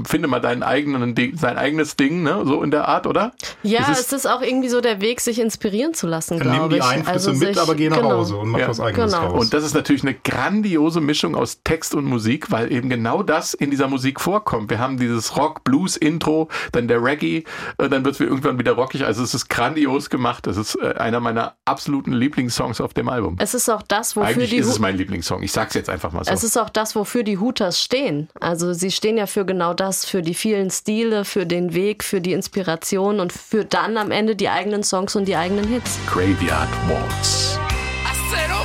finde 0.06 0.28
mal 0.28 0.40
deinen 0.40 0.64
eigenen 0.64 1.16
sein 1.38 1.58
eigenes 1.58 1.96
Ding, 1.96 2.24
ne? 2.24 2.42
So 2.46 2.64
in 2.64 2.72
der 2.72 2.88
Art, 2.88 3.06
oder? 3.06 3.34
Ja, 3.62 3.82
es 3.92 4.00
ist, 4.00 4.08
es 4.08 4.14
ist 4.14 4.26
auch 4.26 4.42
irgendwie 4.42 4.70
so 4.70 4.82
der 4.82 5.02
Weg, 5.02 5.22
sich 5.28 5.40
inspirieren 5.40 5.94
zu 5.94 6.08
lassen, 6.08 6.40
glaube 6.40 6.56
ich. 6.56 6.62
Nimm 6.62 6.70
die 6.70 6.82
Einflüsse 6.82 7.30
also 7.30 7.34
mit, 7.34 7.56
sich, 7.56 7.60
aber 7.60 7.76
geh 7.76 7.90
nach 7.90 7.98
genau. 7.98 8.12
Hause 8.12 8.38
und 8.38 8.50
mach 8.50 8.60
ja, 8.60 8.68
was 8.70 8.80
eigenes 8.80 9.14
genau. 9.14 9.28
raus. 9.28 9.42
Und 9.42 9.54
das 9.54 9.64
ist 9.64 9.76
natürlich 9.76 10.04
eine 10.04 10.14
grandiose 10.14 11.02
Mischung 11.02 11.36
aus 11.36 11.62
Text 11.64 11.94
und 11.94 12.06
Musik, 12.06 12.50
weil 12.50 12.72
eben 12.72 12.90
genau 12.90 13.24
das 13.24 13.54
in 13.54 13.70
dieser 13.70 13.88
Musik 13.88 14.22
vorkommt. 14.22 14.70
Wir 14.70 14.80
haben 14.80 14.98
dieses 14.98 15.36
Rock-Blues-Intro, 15.36 16.48
dann 16.72 16.88
der 16.88 17.04
Reggae, 17.04 17.44
äh, 17.78 17.90
dann 17.90 18.06
wird 18.06 18.16
es 18.16 18.22
irgendwann 18.22 18.58
wieder 18.58 18.72
rockig. 18.74 19.06
Also 19.06 19.22
es 19.22 19.34
ist 19.34 19.50
grandios 19.50 20.10
gemacht. 20.10 20.48
Das 20.48 20.56
ist 20.56 20.76
äh, 20.82 20.94
einer 20.94 21.20
meiner 21.20 21.56
absoluten 21.66 22.14
Lieblingssongs 22.14 22.80
auf 22.80 22.94
dem 22.94 23.10
Album. 23.10 23.36
Es 23.40 23.54
ist 23.54 23.70
auch 23.70 23.82
das, 23.82 24.16
wofür 24.16 24.30
Eigentlich 24.30 24.52
die... 24.52 24.58
ist 24.58 24.68
es 24.68 24.80
mein 24.80 24.96
Lieblingssong. 24.96 25.44
Ich 25.44 25.52
sag's 25.52 25.74
jetzt 25.74 25.90
einfach 25.90 26.14
mal 26.14 26.24
so. 26.24 26.32
Es 26.32 26.44
ist 26.44 26.58
auch 26.58 26.70
das, 26.70 26.96
wofür 26.96 27.24
die 27.24 27.38
Hooters 27.38 27.82
stehen. 27.82 28.30
Also 28.40 28.72
sie 28.72 28.92
stehen 28.92 29.18
ja 29.18 29.28
für 29.28 29.46
genau 29.46 29.74
das, 29.74 30.06
für 30.06 30.22
die 30.22 30.34
vielen 30.34 30.70
Stile, 30.70 31.26
für 31.26 31.46
den 31.46 31.74
Weg, 31.74 32.04
für 32.04 32.22
die 32.22 32.32
Inspiration 32.32 33.20
und 33.20 33.34
für 33.34 33.66
dann 33.66 33.98
am 33.98 34.12
Ende 34.12 34.38
die 34.38 34.48
eigenen 34.48 34.84
Songs 34.84 35.17
und 35.18 35.28
die 35.28 35.36
eigenen 35.36 35.68
Hits. 35.68 36.00
Graveyard 36.08 36.70
Waltz. 36.88 37.60
she 38.30 38.57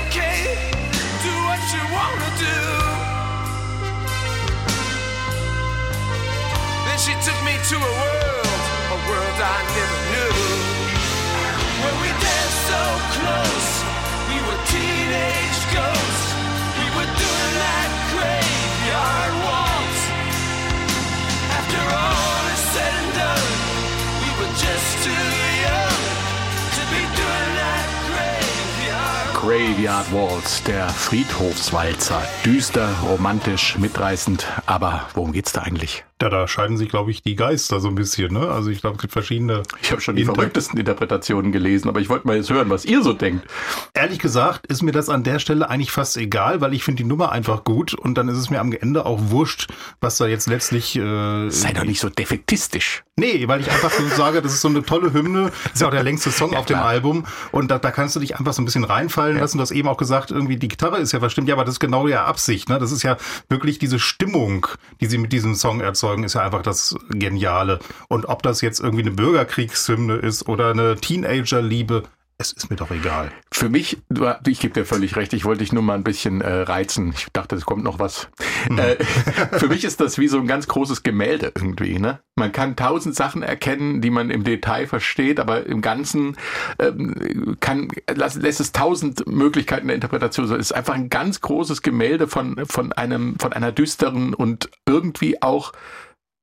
Graveyard 29.42 30.12
Waltz, 30.12 30.62
der 30.62 30.88
Friedhofswalzer. 30.88 32.22
Düster, 32.44 32.88
romantisch, 33.02 33.76
mitreißend. 33.76 34.46
Aber 34.66 35.08
worum 35.14 35.32
geht's 35.32 35.52
da 35.52 35.62
eigentlich? 35.62 36.04
Ja, 36.22 36.28
da 36.28 36.46
scheiden 36.46 36.76
sich, 36.76 36.88
glaube 36.88 37.10
ich, 37.10 37.24
die 37.24 37.34
Geister 37.34 37.80
so 37.80 37.88
ein 37.88 37.96
bisschen. 37.96 38.32
Ne? 38.32 38.48
Also 38.48 38.70
ich 38.70 38.80
glaube, 38.80 38.94
es 38.94 39.00
gibt 39.00 39.12
verschiedene. 39.12 39.64
Ich 39.82 39.90
habe 39.90 40.00
schon 40.00 40.14
die 40.14 40.22
Inter 40.22 40.36
verrücktesten 40.36 40.78
Interpretationen 40.78 41.50
gelesen, 41.50 41.88
aber 41.88 41.98
ich 41.98 42.08
wollte 42.08 42.28
mal 42.28 42.36
jetzt 42.36 42.48
hören, 42.48 42.70
was 42.70 42.84
ihr 42.84 43.02
so 43.02 43.12
denkt. 43.12 43.44
Ehrlich 43.92 44.20
gesagt 44.20 44.68
ist 44.68 44.82
mir 44.82 44.92
das 44.92 45.08
an 45.08 45.24
der 45.24 45.40
Stelle 45.40 45.68
eigentlich 45.68 45.90
fast 45.90 46.16
egal, 46.16 46.60
weil 46.60 46.74
ich 46.74 46.84
finde 46.84 47.02
die 47.02 47.08
Nummer 47.08 47.32
einfach 47.32 47.64
gut 47.64 47.94
und 47.94 48.16
dann 48.16 48.28
ist 48.28 48.38
es 48.38 48.50
mir 48.50 48.60
am 48.60 48.70
Ende 48.70 49.04
auch 49.04 49.18
wurscht, 49.30 49.66
was 50.00 50.16
da 50.16 50.28
jetzt 50.28 50.46
letztlich. 50.46 50.94
Äh, 50.94 51.50
Sei 51.50 51.72
doch 51.72 51.82
nicht 51.82 51.98
so 51.98 52.08
defektistisch. 52.08 53.02
Nee, 53.16 53.46
weil 53.48 53.60
ich 53.60 53.70
einfach 53.70 53.90
so 53.90 54.06
sage, 54.06 54.42
das 54.42 54.54
ist 54.54 54.60
so 54.62 54.68
eine 54.68 54.84
tolle 54.84 55.12
Hymne. 55.12 55.50
Das 55.64 55.72
ist 55.74 55.80
ja 55.80 55.88
auch 55.88 55.92
der 55.92 56.04
längste 56.04 56.30
Song 56.30 56.52
ja, 56.52 56.60
auf 56.60 56.66
dem 56.66 56.78
Album 56.78 57.26
und 57.50 57.70
da, 57.70 57.78
da 57.78 57.90
kannst 57.90 58.14
du 58.14 58.20
dich 58.20 58.38
einfach 58.38 58.52
so 58.52 58.62
ein 58.62 58.64
bisschen 58.64 58.84
reinfallen 58.84 59.36
ja. 59.36 59.42
lassen. 59.42 59.58
Du 59.58 59.62
hast 59.62 59.72
eben 59.72 59.88
auch 59.88 59.96
gesagt, 59.96 60.30
irgendwie 60.30 60.56
die 60.56 60.68
Gitarre 60.68 60.98
ist 60.98 61.10
ja 61.10 61.18
verstimmt. 61.18 61.48
Ja, 61.48 61.56
aber 61.56 61.64
das 61.64 61.74
ist 61.74 61.80
genau 61.80 62.06
die 62.06 62.14
Absicht. 62.14 62.68
Ne? 62.68 62.78
Das 62.78 62.92
ist 62.92 63.02
ja 63.02 63.16
wirklich 63.48 63.78
diese 63.80 63.98
Stimmung, 63.98 64.68
die 65.00 65.06
sie 65.06 65.18
mit 65.18 65.32
diesem 65.32 65.56
Song 65.56 65.80
erzeugen 65.80 66.11
erzeugen, 66.12 66.24
ist 66.24 66.34
ja 66.34 66.42
einfach 66.42 66.62
das 66.62 66.94
Geniale. 67.10 67.78
Und 68.08 68.26
ob 68.26 68.42
das 68.42 68.60
jetzt 68.60 68.80
irgendwie 68.80 69.02
eine 69.02 69.12
Bürgerkriegshymne 69.12 70.16
ist 70.16 70.48
oder 70.48 70.70
eine 70.70 70.96
Teenagerliebe, 70.96 72.04
es 72.42 72.52
ist 72.52 72.70
mir 72.70 72.76
doch 72.76 72.90
egal. 72.90 73.30
Für 73.50 73.68
mich, 73.68 73.98
ich 74.46 74.60
gebe 74.60 74.74
dir 74.74 74.84
völlig 74.84 75.16
recht, 75.16 75.32
ich 75.32 75.44
wollte 75.44 75.60
dich 75.60 75.72
nur 75.72 75.82
mal 75.82 75.94
ein 75.94 76.04
bisschen 76.04 76.40
äh, 76.40 76.52
reizen. 76.52 77.12
Ich 77.16 77.26
dachte, 77.32 77.56
es 77.56 77.64
kommt 77.64 77.84
noch 77.84 77.98
was. 77.98 78.28
Mhm. 78.68 78.78
Äh, 78.78 78.96
für 79.58 79.68
mich 79.68 79.84
ist 79.84 80.00
das 80.00 80.18
wie 80.18 80.28
so 80.28 80.38
ein 80.38 80.46
ganz 80.46 80.66
großes 80.66 81.02
Gemälde 81.02 81.52
irgendwie. 81.54 81.98
Ne? 81.98 82.18
Man 82.34 82.52
kann 82.52 82.76
tausend 82.76 83.14
Sachen 83.14 83.42
erkennen, 83.42 84.00
die 84.00 84.10
man 84.10 84.30
im 84.30 84.44
Detail 84.44 84.86
versteht, 84.86 85.38
aber 85.38 85.66
im 85.66 85.80
Ganzen 85.80 86.36
ähm, 86.78 87.56
kann, 87.60 87.88
lässt 88.12 88.60
es 88.60 88.72
tausend 88.72 89.26
Möglichkeiten 89.26 89.86
der 89.86 89.94
Interpretation. 89.94 90.46
Es 90.46 90.52
ist 90.52 90.72
einfach 90.72 90.94
ein 90.94 91.08
ganz 91.08 91.40
großes 91.40 91.82
Gemälde 91.82 92.26
von, 92.26 92.66
von, 92.66 92.92
einem, 92.92 93.36
von 93.38 93.52
einer 93.52 93.70
düsteren 93.72 94.34
und 94.34 94.68
irgendwie 94.86 95.40
auch 95.42 95.72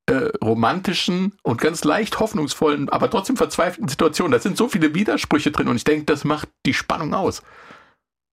äh, 0.10 0.32
romantischen 0.44 1.34
und 1.44 1.62
ganz 1.62 1.84
leicht 1.84 2.20
hoffnungsvollen, 2.20 2.90
aber 2.90 3.10
trotzdem 3.10 3.38
verzweifelten 3.38 3.88
Situation. 3.88 4.32
Da 4.32 4.40
sind 4.40 4.58
so 4.58 4.68
viele 4.68 4.94
Widersprüche 4.94 5.52
drin 5.52 5.68
und 5.68 5.76
ich 5.76 5.84
denke, 5.84 6.06
das 6.06 6.24
macht 6.24 6.50
die 6.66 6.74
Spannung 6.74 7.14
aus. 7.14 7.42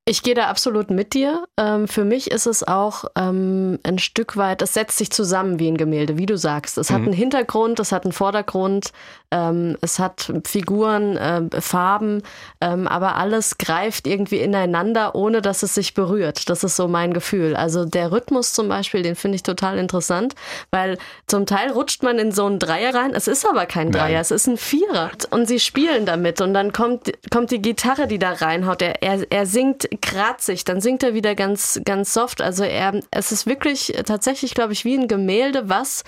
Ich 0.08 0.22
gehe 0.22 0.34
da 0.34 0.46
absolut 0.46 0.88
mit 0.88 1.14
dir. 1.14 1.48
Ähm, 1.58 1.88
für 1.88 2.04
mich 2.04 2.30
ist 2.30 2.46
es 2.46 2.62
auch 2.62 3.06
ähm, 3.16 3.80
ein 3.82 3.98
Stück 3.98 4.36
weit, 4.36 4.62
es 4.62 4.72
setzt 4.72 4.98
sich 4.98 5.10
zusammen 5.10 5.58
wie 5.58 5.66
ein 5.66 5.76
Gemälde, 5.76 6.16
wie 6.16 6.26
du 6.26 6.38
sagst. 6.38 6.78
Es 6.78 6.90
mhm. 6.90 6.94
hat 6.94 7.02
einen 7.02 7.12
Hintergrund, 7.12 7.80
es 7.80 7.90
hat 7.90 8.04
einen 8.04 8.12
Vordergrund, 8.12 8.92
ähm, 9.36 9.76
es 9.82 9.98
hat 9.98 10.32
Figuren, 10.44 11.16
äh, 11.16 11.60
Farben, 11.60 12.22
ähm, 12.60 12.88
aber 12.88 13.16
alles 13.16 13.58
greift 13.58 14.06
irgendwie 14.06 14.38
ineinander, 14.38 15.14
ohne 15.14 15.42
dass 15.42 15.62
es 15.62 15.74
sich 15.74 15.94
berührt. 15.94 16.48
Das 16.48 16.64
ist 16.64 16.76
so 16.76 16.88
mein 16.88 17.12
Gefühl. 17.12 17.54
Also 17.54 17.84
der 17.84 18.12
Rhythmus 18.12 18.52
zum 18.52 18.68
Beispiel, 18.68 19.02
den 19.02 19.14
finde 19.14 19.36
ich 19.36 19.42
total 19.42 19.78
interessant, 19.78 20.34
weil 20.70 20.98
zum 21.26 21.44
Teil 21.46 21.70
rutscht 21.70 22.02
man 22.02 22.18
in 22.18 22.32
so 22.32 22.46
einen 22.46 22.58
Dreier 22.58 22.94
rein. 22.94 23.12
Es 23.14 23.28
ist 23.28 23.46
aber 23.46 23.66
kein 23.66 23.92
Dreier, 23.92 24.12
Nein. 24.12 24.20
es 24.20 24.30
ist 24.30 24.46
ein 24.46 24.56
Vierer. 24.56 25.10
Und 25.30 25.46
sie 25.46 25.60
spielen 25.60 26.06
damit 26.06 26.40
und 26.40 26.54
dann 26.54 26.72
kommt, 26.72 27.12
kommt 27.30 27.50
die 27.50 27.60
Gitarre, 27.60 28.06
die 28.06 28.18
da 28.18 28.32
reinhaut. 28.32 28.80
Er, 28.80 29.02
er, 29.02 29.26
er 29.30 29.46
singt 29.46 29.88
kratzig, 30.00 30.64
dann 30.64 30.80
singt 30.80 31.02
er 31.02 31.14
wieder 31.14 31.34
ganz, 31.34 31.80
ganz 31.84 32.14
soft. 32.14 32.40
Also 32.40 32.64
er, 32.64 33.00
es 33.10 33.32
ist 33.32 33.46
wirklich 33.46 33.92
tatsächlich, 34.06 34.54
glaube 34.54 34.72
ich, 34.72 34.84
wie 34.84 34.96
ein 34.96 35.08
Gemälde, 35.08 35.68
was 35.68 36.04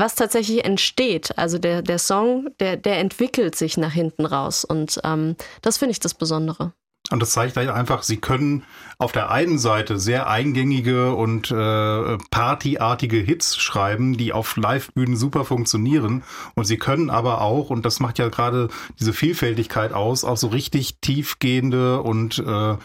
was 0.00 0.14
tatsächlich 0.14 0.64
entsteht. 0.64 1.38
Also 1.38 1.58
der, 1.58 1.82
der 1.82 1.98
Song, 1.98 2.48
der, 2.58 2.76
der 2.76 2.98
entwickelt 2.98 3.54
sich 3.54 3.76
nach 3.76 3.92
hinten 3.92 4.26
raus. 4.26 4.64
Und 4.64 5.00
ähm, 5.04 5.36
das 5.62 5.78
finde 5.78 5.92
ich 5.92 6.00
das 6.00 6.14
Besondere. 6.14 6.72
Und 7.10 7.20
das 7.20 7.30
zeigt 7.30 7.58
einfach, 7.58 8.02
sie 8.02 8.18
können 8.18 8.62
auf 8.98 9.10
der 9.10 9.30
einen 9.30 9.58
Seite 9.58 9.98
sehr 9.98 10.28
eingängige 10.28 11.14
und 11.14 11.50
äh, 11.50 12.18
partyartige 12.30 13.16
Hits 13.16 13.56
schreiben, 13.56 14.16
die 14.16 14.32
auf 14.32 14.56
Live-Bühnen 14.56 15.16
super 15.16 15.44
funktionieren. 15.44 16.22
Und 16.54 16.64
sie 16.64 16.76
können 16.76 17.10
aber 17.10 17.40
auch, 17.40 17.70
und 17.70 17.84
das 17.84 17.98
macht 17.98 18.18
ja 18.18 18.28
gerade 18.28 18.68
diese 19.00 19.12
Vielfältigkeit 19.12 19.92
aus, 19.92 20.24
auch 20.24 20.36
so 20.36 20.48
richtig 20.48 21.00
tiefgehende 21.00 22.00
und 22.00 22.38
äh, 22.38 22.76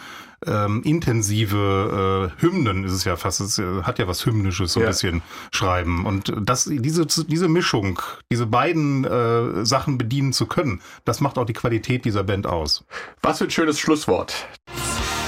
ähm, 0.45 0.82
intensive 0.84 2.32
äh, 2.38 2.41
Hymnen 2.41 2.84
ist 2.84 2.93
es 2.93 3.04
ja 3.04 3.15
fast, 3.15 3.41
es 3.41 3.60
äh, 3.60 3.84
hat 3.84 4.00
ja 4.00 4.08
was 4.08 4.26
Hymnisches 4.26 4.74
so 4.74 4.80
ein 4.80 4.88
bisschen 4.88 5.21
schreiben. 5.52 6.06
Und 6.06 6.34
das, 6.41 6.65
diese, 6.65 7.06
diese 7.06 7.48
Mischung, 7.48 8.02
diese 8.32 8.45
beiden 8.45 9.06
äh, 9.06 9.65
Sachen 9.65 9.98
bedienen 9.98 10.34
zu 10.34 10.45
können, 10.45 10.82
das 11.04 11.21
macht 11.21 11.38
auch 11.38 11.45
die 11.45 11.54
Qualität 11.54 12.06
dieser 12.06 12.24
Band 12.24 12.48
aus. 12.48 12.86
Was 13.21 13.39
für 13.39 13.45
ein 13.45 13.52
schönes 13.52 13.80
Schlusswort. 13.80 14.48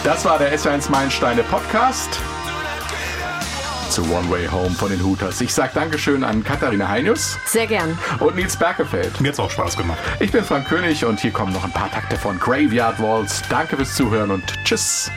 Das 0.03 0.25
war 0.25 0.37
der 0.37 0.57
S1 0.57 0.89
Meilensteine 0.91 1.43
Podcast 1.43 2.21
zu 3.97 4.03
One 4.13 4.29
Way 4.29 4.45
Home 4.45 4.69
von 4.75 4.91
den 4.91 5.03
Hooters. 5.03 5.41
Ich 5.41 5.51
sage 5.51 5.71
Dankeschön 5.73 6.23
an 6.23 6.43
Katharina 6.43 6.87
Heinius. 6.87 7.39
Sehr 7.47 7.65
gern. 7.65 7.97
Und 8.19 8.35
Nils 8.35 8.55
Bergefeld. 8.55 9.19
Mir 9.19 9.29
hat's 9.29 9.39
auch 9.39 9.49
Spaß 9.49 9.75
gemacht. 9.75 9.97
Ich 10.19 10.31
bin 10.31 10.43
Frank 10.43 10.67
König 10.67 11.03
und 11.03 11.19
hier 11.19 11.31
kommen 11.31 11.51
noch 11.51 11.63
ein 11.63 11.71
paar 11.71 11.89
Takte 11.89 12.15
von 12.15 12.37
Graveyard 12.37 13.01
Waltz. 13.01 13.41
Danke 13.49 13.75
fürs 13.75 13.95
Zuhören 13.95 14.29
und 14.29 14.43
tschüss. 14.63 15.09